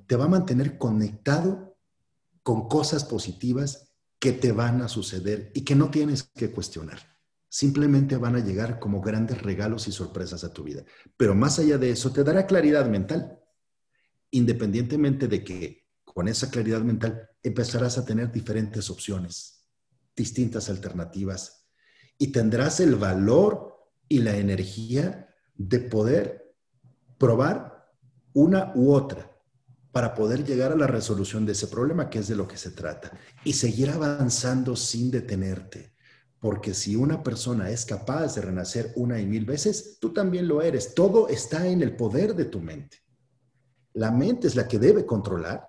te 0.05 0.15
va 0.15 0.25
a 0.25 0.29
mantener 0.29 0.77
conectado 0.77 1.77
con 2.43 2.67
cosas 2.67 3.05
positivas 3.05 3.93
que 4.19 4.33
te 4.33 4.51
van 4.51 4.81
a 4.81 4.87
suceder 4.87 5.51
y 5.53 5.61
que 5.61 5.75
no 5.75 5.89
tienes 5.89 6.23
que 6.23 6.51
cuestionar. 6.51 7.11
simplemente 7.49 8.17
van 8.17 8.35
a 8.35 8.39
llegar 8.39 8.79
como 8.79 8.99
grandes 8.99 9.43
regalos 9.43 9.87
y 9.87 9.91
sorpresas 9.91 10.43
a 10.43 10.51
tu 10.51 10.63
vida. 10.63 10.83
Pero 11.15 11.35
más 11.35 11.59
allá 11.59 11.77
de 11.77 11.91
eso, 11.91 12.11
te 12.11 12.23
dará 12.23 12.47
claridad 12.47 12.89
mental, 12.89 13.42
independientemente 14.33 15.27
de 15.27 15.43
que 15.43 15.87
con 16.03 16.27
esa 16.27 16.49
claridad 16.49 16.81
mental 16.81 17.29
empezarás 17.41 17.97
a 17.97 18.05
tener 18.05 18.31
diferentes 18.31 18.89
opciones, 18.89 19.67
distintas 20.15 20.69
alternativas, 20.69 21.67
y 22.17 22.27
tendrás 22.27 22.79
el 22.79 22.95
valor 22.95 23.75
y 24.07 24.19
la 24.19 24.35
energía 24.35 25.29
de 25.55 25.79
poder 25.79 26.55
probar 27.17 27.91
una 28.33 28.71
u 28.75 28.91
otra 28.91 29.31
para 29.91 30.15
poder 30.15 30.43
llegar 30.43 30.71
a 30.71 30.75
la 30.75 30.87
resolución 30.87 31.45
de 31.45 31.51
ese 31.51 31.67
problema, 31.67 32.09
que 32.09 32.19
es 32.19 32.27
de 32.27 32.35
lo 32.35 32.47
que 32.47 32.57
se 32.57 32.71
trata, 32.71 33.11
y 33.43 33.53
seguir 33.53 33.89
avanzando 33.91 34.75
sin 34.75 35.11
detenerte 35.11 35.93
porque 36.43 36.73
si 36.73 36.97
una 36.97 37.23
persona 37.23 37.69
es 37.69 37.85
capaz 37.85 38.35
de 38.35 38.41
renacer 38.41 38.91
una 38.97 39.17
y 39.17 39.25
mil 39.25 39.45
veces, 39.45 39.97
tú 40.01 40.11
también 40.11 40.45
lo 40.45 40.61
eres. 40.61 40.93
Todo 40.93 41.29
está 41.29 41.67
en 41.67 41.81
el 41.81 41.95
poder 41.95 42.35
de 42.35 42.43
tu 42.43 42.59
mente. 42.59 43.02
La 43.93 44.11
mente 44.11 44.47
es 44.47 44.55
la 44.55 44.67
que 44.67 44.79
debe 44.79 45.05
controlar 45.05 45.67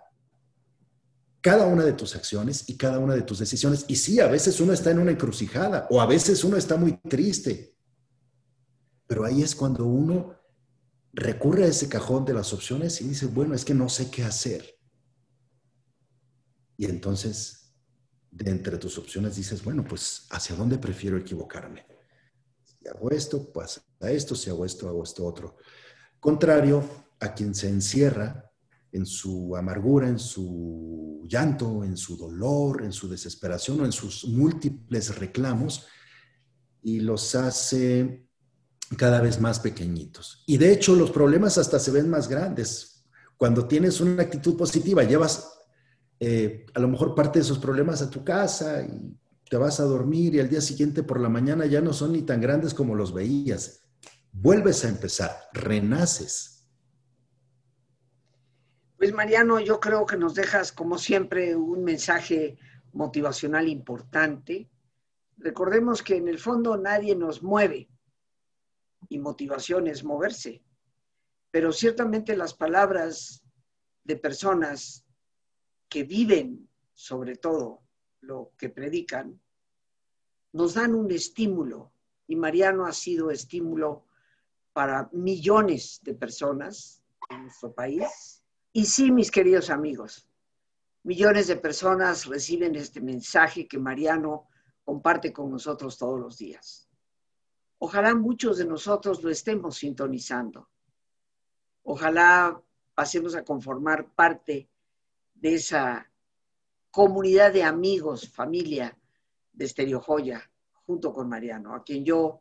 cada 1.41 1.67
una 1.67 1.85
de 1.85 1.93
tus 1.93 2.17
acciones 2.17 2.69
y 2.69 2.77
cada 2.79 2.99
una 2.99 3.15
de 3.15 3.21
tus 3.21 3.39
decisiones. 3.39 3.85
Y 3.87 3.97
sí, 3.97 4.19
a 4.19 4.29
veces 4.29 4.61
uno 4.61 4.73
está 4.73 4.91
en 4.91 4.99
una 4.99 5.11
encrucijada 5.11 5.87
o 5.91 6.01
a 6.01 6.07
veces 6.07 6.43
uno 6.43 6.57
está 6.57 6.77
muy 6.77 6.97
triste. 7.03 7.77
Pero 9.07 9.27
ahí 9.27 9.43
es 9.43 9.55
cuando 9.55 9.85
uno 9.85 10.35
recurre 11.13 11.65
a 11.65 11.69
ese 11.69 11.89
cajón 11.89 12.25
de 12.25 12.33
las 12.33 12.53
opciones 12.55 12.99
y 13.03 13.09
dice, 13.09 13.27
bueno, 13.27 13.55
es 13.55 13.65
que 13.65 13.75
no 13.75 13.91
sé 13.91 14.11
qué 14.11 14.25
hacer. 14.25 14.75
Y 16.79 16.87
entonces 16.87 17.65
de 18.31 18.51
entre 18.51 18.79
tus 18.79 18.99
opciones 18.99 19.37
dices, 19.37 19.63
bueno, 19.63 19.85
pues 19.85 20.27
hacia 20.31 20.57
dónde 20.57 20.79
prefiero 20.79 21.17
equivocarme. 21.17 21.87
Si 22.65 22.89
hago 22.89 23.11
esto, 23.11 23.53
pasa 23.53 23.83
esto, 24.01 24.35
si 24.35 24.51
hago 24.51 24.65
esto, 24.65 24.89
hago 24.89 25.05
esto 25.05 25.25
otro. 25.25 25.57
Contrario 26.19 27.04
a 27.25 27.35
quien 27.35 27.55
se 27.55 27.69
encierra 27.69 28.51
en 28.93 29.07
su 29.07 29.57
amargura, 29.57 30.09
en 30.09 30.19
su 30.19 31.27
llanto, 31.27 31.83
en 31.83 31.97
su 31.97 32.17
dolor, 32.17 32.85
en 32.85 32.93
su 32.93 33.09
desesperación 33.09 33.81
o 33.81 33.85
en 33.85 33.93
sus 33.93 34.27
múltiples 34.27 35.17
reclamos 35.19 35.87
y 36.83 37.01
los 37.01 37.35
hace 37.35 38.29
cada 38.97 39.21
vez 39.21 39.41
más 39.41 39.59
pequeñitos. 39.59 40.45
Y 40.47 40.59
de 40.59 40.73
hecho 40.73 40.95
los 40.95 41.11
problemas 41.11 41.59
hasta 41.59 41.79
se 41.79 41.91
ven 41.91 42.09
más 42.09 42.29
grandes. 42.29 43.05
Cuando 43.37 43.67
tienes 43.67 44.01
una 44.01 44.23
actitud 44.23 44.57
positiva, 44.57 45.03
llevas 45.03 45.55
eh, 46.21 46.67
a 46.75 46.81
lo 46.81 46.89
mejor 46.89 47.15
parte 47.15 47.39
de 47.39 47.45
esos 47.45 47.59
problemas 47.59 48.03
a 48.03 48.11
tu 48.11 48.23
casa 48.23 48.83
y 48.83 49.17
te 49.49 49.57
vas 49.57 49.81
a 49.81 49.85
dormir 49.85 50.35
y 50.35 50.41
al 50.41 50.49
día 50.49 50.61
siguiente 50.61 51.03
por 51.03 51.19
la 51.21 51.29
mañana 51.29 51.67
ya 51.67 51.81
no 51.81 51.93
son 51.93 52.13
ni 52.13 52.23
tan 52.23 52.41
grandes 52.41 52.75
como 52.75 52.95
los 52.95 53.13
veías. 53.13 53.81
Vuelves 54.31 54.85
a 54.85 54.89
empezar, 54.89 55.37
renaces. 55.53 56.54
Pues 58.97 59.13
Mariano, 59.13 59.61
yo 59.61 59.81
creo 59.81 60.07
que 60.07 60.17
nos 60.17 60.35
dejas 60.35 60.73
como 60.73 60.99
siempre 60.99 61.57
un 61.57 61.85
mensaje 61.85 62.59
motivacional 62.93 63.69
importante. 63.69 64.71
Recordemos 65.37 66.03
que 66.03 66.17
en 66.17 66.29
el 66.29 66.39
fondo 66.39 66.77
nadie 66.77 67.17
nos 67.17 67.43
mueve 67.43 67.89
y 69.09 69.19
motivación 69.19 69.87
es 69.89 70.05
moverse, 70.05 70.63
pero 71.51 71.73
ciertamente 71.73 72.37
las 72.37 72.55
palabras 72.55 73.43
de 74.05 74.17
personas 74.17 75.05
que 75.89 76.05
viven 76.05 76.69
sobre 76.95 77.37
todo 77.37 77.83
lo 78.21 78.53
que 78.57 78.71
predican, 78.71 79.41
nos 80.53 80.75
dan 80.75 80.95
un 80.95 81.11
estímulo. 81.11 81.93
Y 82.27 82.37
Mariano 82.37 82.87
ha 82.87 82.93
sido 82.93 83.31
estímulo 83.31 84.07
para 84.73 85.11
millones 85.13 86.01
de 86.03 86.15
personas 86.15 87.03
en 87.29 87.43
nuestro 87.43 87.75
país. 87.75 88.43
Y 88.77 88.87
sí, 88.87 89.13
mis 89.13 89.31
queridos 89.31 89.71
amigos, 89.71 90.29
millones 91.05 91.47
de 91.47 91.55
personas 91.55 92.27
reciben 92.27 92.75
este 92.75 93.01
mensaje 93.01 93.69
que 93.69 93.79
Mariano 93.79 94.49
comparte 94.83 95.33
con 95.33 95.49
nosotros 95.49 95.97
todos 95.97 96.19
los 96.19 96.39
días. 96.39 96.89
Ojalá 97.79 98.17
muchos 98.17 98.59
de 98.59 98.65
nosotros 98.65 99.23
lo 99.23 99.31
estemos 99.31 99.77
sintonizando. 99.77 100.69
Ojalá 101.85 102.61
pasemos 102.97 103.37
a 103.37 103.45
conformar 103.45 104.13
parte 104.13 104.69
de 105.35 105.55
esa 105.55 106.11
comunidad 106.91 107.53
de 107.53 107.63
amigos, 107.63 108.29
familia 108.29 108.99
de 109.53 109.67
Estereo 109.67 110.01
Joya, 110.01 110.51
junto 110.85 111.13
con 111.13 111.29
Mariano, 111.29 111.77
a 111.77 111.85
quien 111.85 112.05
yo 112.05 112.41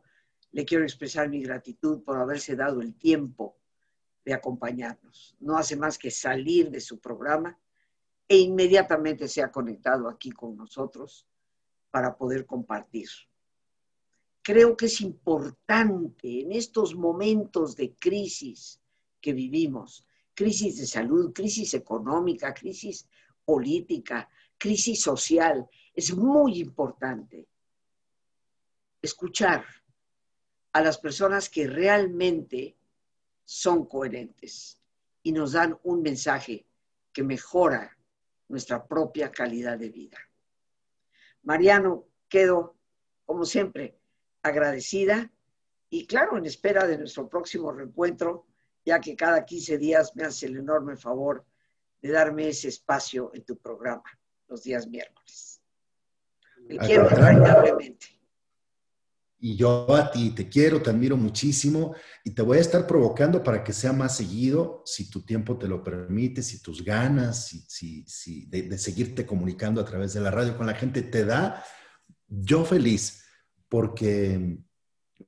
le 0.50 0.64
quiero 0.64 0.82
expresar 0.82 1.28
mi 1.28 1.40
gratitud 1.40 2.02
por 2.02 2.16
haberse 2.18 2.56
dado 2.56 2.80
el 2.80 2.96
tiempo 2.96 3.56
de 4.24 4.34
acompañarnos. 4.34 5.36
No 5.40 5.56
hace 5.56 5.76
más 5.76 5.98
que 5.98 6.10
salir 6.10 6.70
de 6.70 6.80
su 6.80 6.98
programa 6.98 7.58
e 8.26 8.38
inmediatamente 8.38 9.28
se 9.28 9.42
ha 9.42 9.52
conectado 9.52 10.08
aquí 10.08 10.30
con 10.30 10.56
nosotros 10.56 11.26
para 11.90 12.16
poder 12.16 12.46
compartir. 12.46 13.08
Creo 14.42 14.76
que 14.76 14.86
es 14.86 15.00
importante 15.00 16.40
en 16.40 16.52
estos 16.52 16.94
momentos 16.94 17.76
de 17.76 17.94
crisis 17.94 18.80
que 19.20 19.32
vivimos, 19.32 20.06
crisis 20.34 20.78
de 20.78 20.86
salud, 20.86 21.32
crisis 21.32 21.74
económica, 21.74 22.52
crisis 22.52 23.08
política, 23.44 24.28
crisis 24.58 25.00
social. 25.00 25.68
Es 25.94 26.14
muy 26.14 26.60
importante 26.60 27.48
escuchar 29.00 29.64
a 30.72 30.80
las 30.80 30.98
personas 30.98 31.48
que 31.48 31.66
realmente 31.66 32.76
son 33.44 33.86
coherentes 33.86 34.80
y 35.22 35.32
nos 35.32 35.52
dan 35.52 35.78
un 35.82 36.02
mensaje 36.02 36.66
que 37.12 37.22
mejora 37.22 37.96
nuestra 38.48 38.86
propia 38.86 39.30
calidad 39.30 39.78
de 39.78 39.90
vida. 39.90 40.18
Mariano, 41.42 42.06
quedo, 42.28 42.76
como 43.24 43.44
siempre, 43.44 43.98
agradecida 44.42 45.30
y 45.90 46.06
claro, 46.06 46.36
en 46.36 46.46
espera 46.46 46.86
de 46.86 46.98
nuestro 46.98 47.28
próximo 47.28 47.72
reencuentro 47.72 48.46
ya 48.84 49.00
que 49.00 49.16
cada 49.16 49.44
15 49.44 49.78
días 49.78 50.14
me 50.14 50.24
hace 50.24 50.46
el 50.46 50.58
enorme 50.58 50.96
favor 50.96 51.44
de 52.02 52.10
darme 52.12 52.48
ese 52.48 52.68
espacio 52.68 53.30
en 53.34 53.44
tu 53.44 53.56
programa 53.56 54.04
los 54.48 54.62
días 54.62 54.86
miércoles. 54.86 55.60
Te 56.68 56.78
quiero 56.78 57.08
entrañablemente. 57.08 58.13
Y 59.44 59.56
yo 59.56 59.94
a 59.94 60.10
ti 60.10 60.30
te 60.30 60.48
quiero, 60.48 60.80
te 60.80 60.88
admiro 60.88 61.18
muchísimo 61.18 61.94
y 62.24 62.30
te 62.30 62.40
voy 62.40 62.56
a 62.56 62.62
estar 62.62 62.86
provocando 62.86 63.42
para 63.42 63.62
que 63.62 63.74
sea 63.74 63.92
más 63.92 64.16
seguido, 64.16 64.80
si 64.86 65.10
tu 65.10 65.20
tiempo 65.20 65.58
te 65.58 65.68
lo 65.68 65.84
permite, 65.84 66.42
si 66.42 66.62
tus 66.62 66.82
ganas, 66.82 67.48
si, 67.68 68.06
si, 68.06 68.46
de, 68.46 68.62
de 68.62 68.78
seguirte 68.78 69.26
comunicando 69.26 69.82
a 69.82 69.84
través 69.84 70.14
de 70.14 70.22
la 70.22 70.30
radio 70.30 70.56
con 70.56 70.66
la 70.66 70.72
gente 70.72 71.02
te 71.02 71.26
da. 71.26 71.62
Yo 72.26 72.64
feliz, 72.64 73.22
porque, 73.68 74.60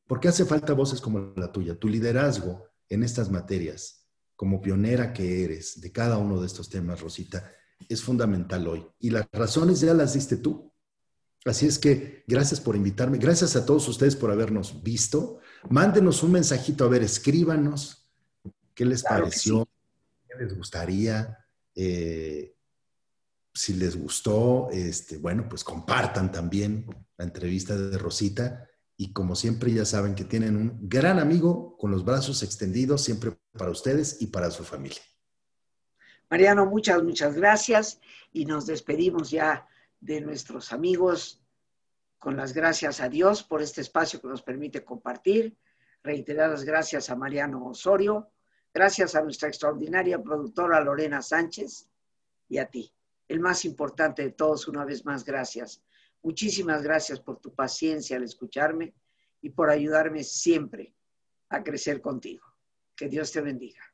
porque 0.07 0.29
hace 0.29 0.47
falta 0.47 0.73
voces 0.73 1.03
como 1.03 1.35
la 1.37 1.53
tuya. 1.53 1.79
Tu 1.79 1.87
liderazgo 1.87 2.71
en 2.89 3.03
estas 3.03 3.31
materias, 3.31 4.09
como 4.35 4.63
pionera 4.63 5.13
que 5.13 5.45
eres 5.45 5.79
de 5.79 5.93
cada 5.93 6.17
uno 6.17 6.41
de 6.41 6.47
estos 6.47 6.71
temas, 6.71 7.03
Rosita, 7.03 7.53
es 7.87 8.03
fundamental 8.03 8.67
hoy. 8.67 8.87
Y 8.99 9.11
las 9.11 9.29
razones 9.31 9.81
ya 9.81 9.93
las 9.93 10.15
diste 10.15 10.39
tú. 10.39 10.73
Así 11.47 11.67
es 11.67 11.79
que 11.79 12.25
gracias 12.27 12.61
por 12.61 12.75
invitarme. 12.75 13.19
Gracias 13.19 13.55
a 13.55 13.65
todos 13.65 13.87
ustedes 13.89 14.17
por 14.17 14.31
habernos 14.31 14.83
visto. 14.83 15.39
Mándenos 15.71 16.23
un 16.23 16.33
mensajito, 16.33 16.85
a 16.85 16.89
ver, 16.89 17.03
escríbanos 17.03 18.11
qué 18.75 18.85
les 18.85 19.03
pareció, 19.03 19.69
qué 20.29 20.45
les 20.45 20.57
gustaría. 20.57 21.39
Eh, 21.75 22.55
si 23.55 23.75
les 23.75 23.97
gustó, 23.97 24.69
este, 24.71 25.19
bueno, 25.19 25.49
pues 25.49 25.65
compartan 25.65 26.31
también 26.31 26.87
la 27.17 27.25
entrevista 27.25 27.77
de 27.77 27.97
Rosita 27.97 28.69
y 28.97 29.13
como 29.13 29.35
siempre 29.35 29.73
ya 29.73 29.85
saben 29.85 30.15
que 30.15 30.25
tienen 30.25 30.57
un 30.57 30.89
gran 30.89 31.19
amigo 31.19 31.77
con 31.79 31.91
los 31.91 32.05
brazos 32.05 32.43
extendidos 32.43 33.03
siempre 33.03 33.37
para 33.53 33.71
ustedes 33.71 34.21
y 34.21 34.27
para 34.27 34.51
su 34.51 34.65
familia. 34.65 35.01
Mariano, 36.29 36.67
muchas, 36.67 37.03
muchas 37.03 37.35
gracias 37.35 38.01
y 38.33 38.47
nos 38.47 38.67
despedimos 38.67 39.31
ya 39.31 39.67
de 40.01 40.21
nuestros 40.21 40.73
amigos 40.73 41.43
con 42.19 42.37
las 42.37 42.53
gracias 42.53 43.01
a 43.01 43.09
Dios 43.09 43.43
por 43.43 43.63
este 43.63 43.81
espacio 43.81 44.21
que 44.21 44.29
nos 44.29 44.43
permite 44.43 44.85
compartir. 44.85 45.57
Reiteradas 46.03 46.65
gracias 46.65 47.11
a 47.11 47.17
Mariano 47.17 47.67
Osorio, 47.67 48.31
gracias 48.73 49.15
a 49.15 49.23
nuestra 49.23 49.49
extraordinaria 49.49 50.23
productora 50.23 50.81
Lorena 50.81 51.23
Sánchez 51.23 51.89
y 52.49 52.59
a 52.59 52.67
ti. 52.67 52.93
El 53.29 53.41
más 53.41 53.65
importante 53.65 54.23
de 54.23 54.31
todos, 54.31 54.69
una 54.69 54.85
vez 54.85 55.05
más, 55.05 55.25
gracias 55.25 55.83
Muchísimas 56.27 56.83
gracias 56.83 57.21
por 57.21 57.39
tu 57.39 57.55
paciencia 57.55 58.17
al 58.17 58.25
escucharme 58.25 58.97
y 59.41 59.51
por 59.51 59.71
ayudarme 59.71 60.25
siempre 60.25 60.93
a 61.49 61.63
crecer 61.63 62.01
contigo. 62.01 62.45
Que 62.97 63.09
Dios 63.09 63.31
te 63.31 63.41
bendiga. 63.41 63.86